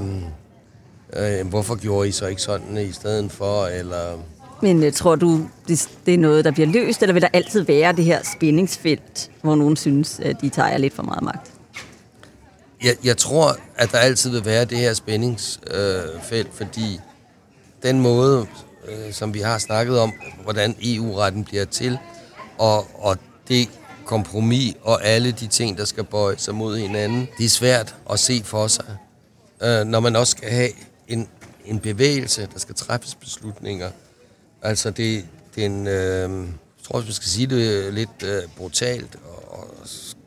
øh, 1.14 1.48
hvorfor 1.48 1.76
gjorde 1.76 2.10
I 2.10 2.12
så 2.12 2.28
ikke 2.28 2.42
sådan 2.42 2.78
i 2.78 2.92
stedet 2.92 3.32
for, 3.32 3.66
eller... 3.66 4.18
Men 4.64 4.84
øh, 4.84 4.94
tror 4.94 5.16
du, 5.16 5.50
det, 5.68 5.90
det 6.06 6.14
er 6.14 6.18
noget, 6.18 6.46
der 6.46 6.52
bliver 6.52 6.68
løst, 6.68 7.02
eller 7.02 7.14
vil 7.14 7.22
der 7.22 7.28
altid 7.34 7.62
være 7.62 7.94
det 7.94 8.06
her 8.06 8.20
spændingsfelt, 8.36 9.32
hvor 9.42 9.56
nogen 9.56 9.76
synes, 9.76 10.20
at 10.20 10.42
de 10.42 10.50
tager 10.50 10.78
lidt 10.78 10.94
for 10.94 11.04
meget 11.04 11.24
magt? 11.24 11.52
Jeg, 12.84 12.96
jeg 13.04 13.18
tror, 13.18 13.58
at 13.76 13.92
der 13.92 13.98
altid 13.98 14.30
vil 14.30 14.46
være 14.46 14.66
det 14.66 14.78
her 14.78 14.94
spændingsfelt, 14.94 16.48
øh, 16.48 16.54
fordi 16.54 17.00
den 17.84 18.02
måde, 18.02 18.48
øh, 18.88 19.14
som 19.14 19.34
vi 19.34 19.40
har 19.40 19.58
snakket 19.58 20.00
om, 20.00 20.14
hvordan 20.44 20.76
EU-retten 20.84 21.44
bliver 21.44 21.66
til, 21.66 21.98
og, 22.58 22.88
og 23.06 23.18
det 23.48 23.70
kompromis 24.06 24.76
og 24.82 25.06
alle 25.06 25.32
de 25.32 25.48
ting, 25.48 25.78
der 25.78 25.86
skal 25.86 26.04
bøje 26.04 26.38
sig 26.38 26.56
mod 26.56 26.78
hinanden, 26.78 27.28
det 27.38 27.46
er 27.46 27.50
svært 27.50 27.96
at 28.10 28.20
se 28.20 28.42
for 28.44 28.68
sig, 28.68 28.98
øh, 29.64 29.86
når 29.86 30.00
man 30.00 30.16
også 30.16 30.32
skal 30.32 30.50
have 30.50 30.70
en, 31.08 31.28
en 31.66 31.80
bevægelse, 31.80 32.48
der 32.54 32.60
skal 32.60 32.76
træffes 32.76 33.16
beslutninger. 33.16 33.92
Altså 34.64 34.92
det, 34.92 35.26
det 35.56 35.62
er 35.62 35.66
en, 35.66 35.88
øh, 35.88 36.48
jeg 36.48 36.84
tror, 36.84 37.02
man 37.02 37.12
skal 37.12 37.30
sige 37.30 37.48
det 37.48 37.94
lidt 37.94 38.24
øh, 38.24 38.42
brutalt 38.58 39.16
og, 39.26 39.60
og 39.60 39.68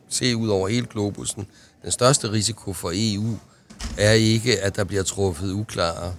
se 0.09 0.35
ud 0.35 0.49
over 0.49 0.67
hele 0.67 0.85
globusen. 0.85 1.47
Den 1.83 1.91
største 1.91 2.31
risiko 2.31 2.73
for 2.73 2.91
EU 2.93 3.37
er 3.97 4.11
ikke, 4.11 4.61
at 4.61 4.75
der 4.75 4.83
bliver 4.83 5.03
truffet 5.03 5.51
uklare 5.51 6.13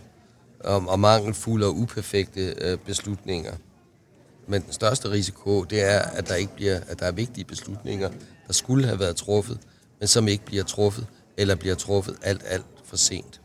og, 0.61 0.85
og 0.89 1.01
mangelfulde 1.01 1.67
og 1.67 1.77
uperfekte 1.77 2.55
øh, 2.61 2.79
beslutninger. 2.79 3.53
Men 4.47 4.63
den 4.63 4.73
største 4.73 5.11
risiko, 5.11 5.65
det 5.65 5.83
er, 5.83 6.01
at 6.01 6.29
der 6.29 6.35
ikke 6.35 6.55
bliver, 6.55 6.81
at 6.89 7.01
der 7.01 7.07
er 7.07 7.13
vigtige 7.13 7.45
beslutninger, 7.45 8.11
der 8.47 8.53
skulle 8.53 8.87
have 8.87 9.01
været 9.01 9.17
truffet, 9.17 9.59
men 10.01 10.09
som 10.09 10.29
ikke 10.29 10.45
bliver 10.45 10.65
truffet, 10.65 11.07
eller 11.37 11.55
bliver 11.55 11.75
truffet 11.75 12.17
alt, 12.23 12.43
alt 12.47 12.67
for 12.85 12.97
sent. 12.97 13.41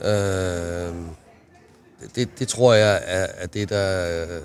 Øh, 0.00 0.94
det, 2.14 2.38
det 2.38 2.48
tror 2.48 2.74
jeg 2.74 3.02
er, 3.06 3.26
er 3.36 3.46
det, 3.46 3.68
der... 3.68 4.22
Øh, 4.22 4.42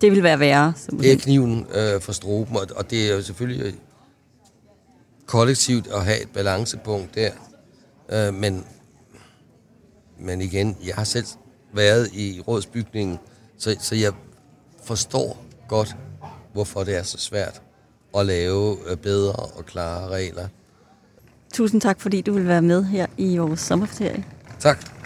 det 0.00 0.12
vil 0.12 0.22
være 0.22 0.40
værre. 0.40 0.72
Det 0.90 1.12
er 1.12 1.16
kniven 1.16 1.66
øh, 1.74 2.00
for 2.00 2.12
stroben, 2.12 2.56
og, 2.56 2.66
og 2.76 2.90
det 2.90 3.10
er 3.10 3.14
jo 3.14 3.22
selvfølgelig 3.22 3.74
kollektivt 5.26 5.86
at 5.86 6.04
have 6.04 6.22
et 6.22 6.28
balancepunkt 6.34 7.14
der. 7.14 7.30
Øh, 8.08 8.34
men, 8.34 8.64
men 10.18 10.40
igen, 10.40 10.76
jeg 10.86 10.94
har 10.94 11.04
selv 11.04 11.26
været 11.72 12.10
i 12.12 12.40
rådsbygningen, 12.48 13.18
så, 13.58 13.76
så 13.80 13.94
jeg 13.94 14.12
forstår 14.84 15.44
godt, 15.68 15.96
hvorfor 16.52 16.84
det 16.84 16.96
er 16.96 17.02
så 17.02 17.18
svært 17.18 17.62
at 18.16 18.26
lave 18.26 18.76
øh, 18.90 18.96
bedre 18.96 19.32
og 19.32 19.66
klare 19.66 20.08
regler. 20.08 20.48
Tusind 21.52 21.80
tak, 21.80 22.00
fordi 22.00 22.20
du 22.20 22.32
vil 22.32 22.48
være 22.48 22.62
med 22.62 22.84
her 22.84 23.06
i 23.16 23.36
vores 23.36 23.60
sommerferie. 23.60 24.24
Tak. 24.60 25.03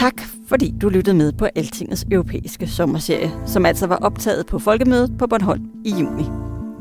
Tak, 0.00 0.22
fordi 0.48 0.74
du 0.82 0.88
lyttede 0.88 1.16
med 1.16 1.32
på 1.32 1.46
Altingets 1.54 2.06
europæiske 2.10 2.66
sommerserie, 2.66 3.30
som 3.46 3.66
altså 3.66 3.86
var 3.86 3.96
optaget 3.96 4.46
på 4.46 4.58
Folkemødet 4.58 5.18
på 5.18 5.26
Bornholm 5.26 5.70
i 5.84 5.90
juni. 5.90 6.24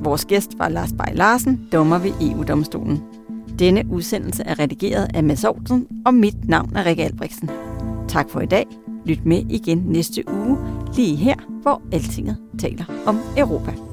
Vores 0.04 0.26
gæst 0.26 0.52
var 0.58 0.70
Lars 0.70 0.94
Bay 0.98 1.16
Larsen, 1.16 1.68
dommer 1.72 1.98
ved 2.00 2.12
EU-domstolen. 2.22 3.04
Denne 3.60 3.84
udsendelse 3.92 4.44
er 4.44 4.60
redigeret 4.60 5.08
af 5.14 5.24
Mads 5.24 5.46
Aarhusen, 5.46 5.88
og 6.06 6.14
mit 6.14 6.48
navn 6.48 6.76
er 6.76 6.86
Rikke 6.86 7.04
Albrechtsen. 7.04 7.50
Tak 8.08 8.30
for 8.30 8.42
i 8.42 8.46
dag. 8.46 8.66
Lyt 9.06 9.26
med 9.26 9.44
igen 9.50 9.78
næste 9.78 10.24
uge, 10.28 10.58
lige 10.96 11.16
her, 11.16 11.36
hvor 11.62 11.82
Altinget 11.92 12.38
taler 12.60 12.86
om 13.06 13.20
Europa. 13.38 13.89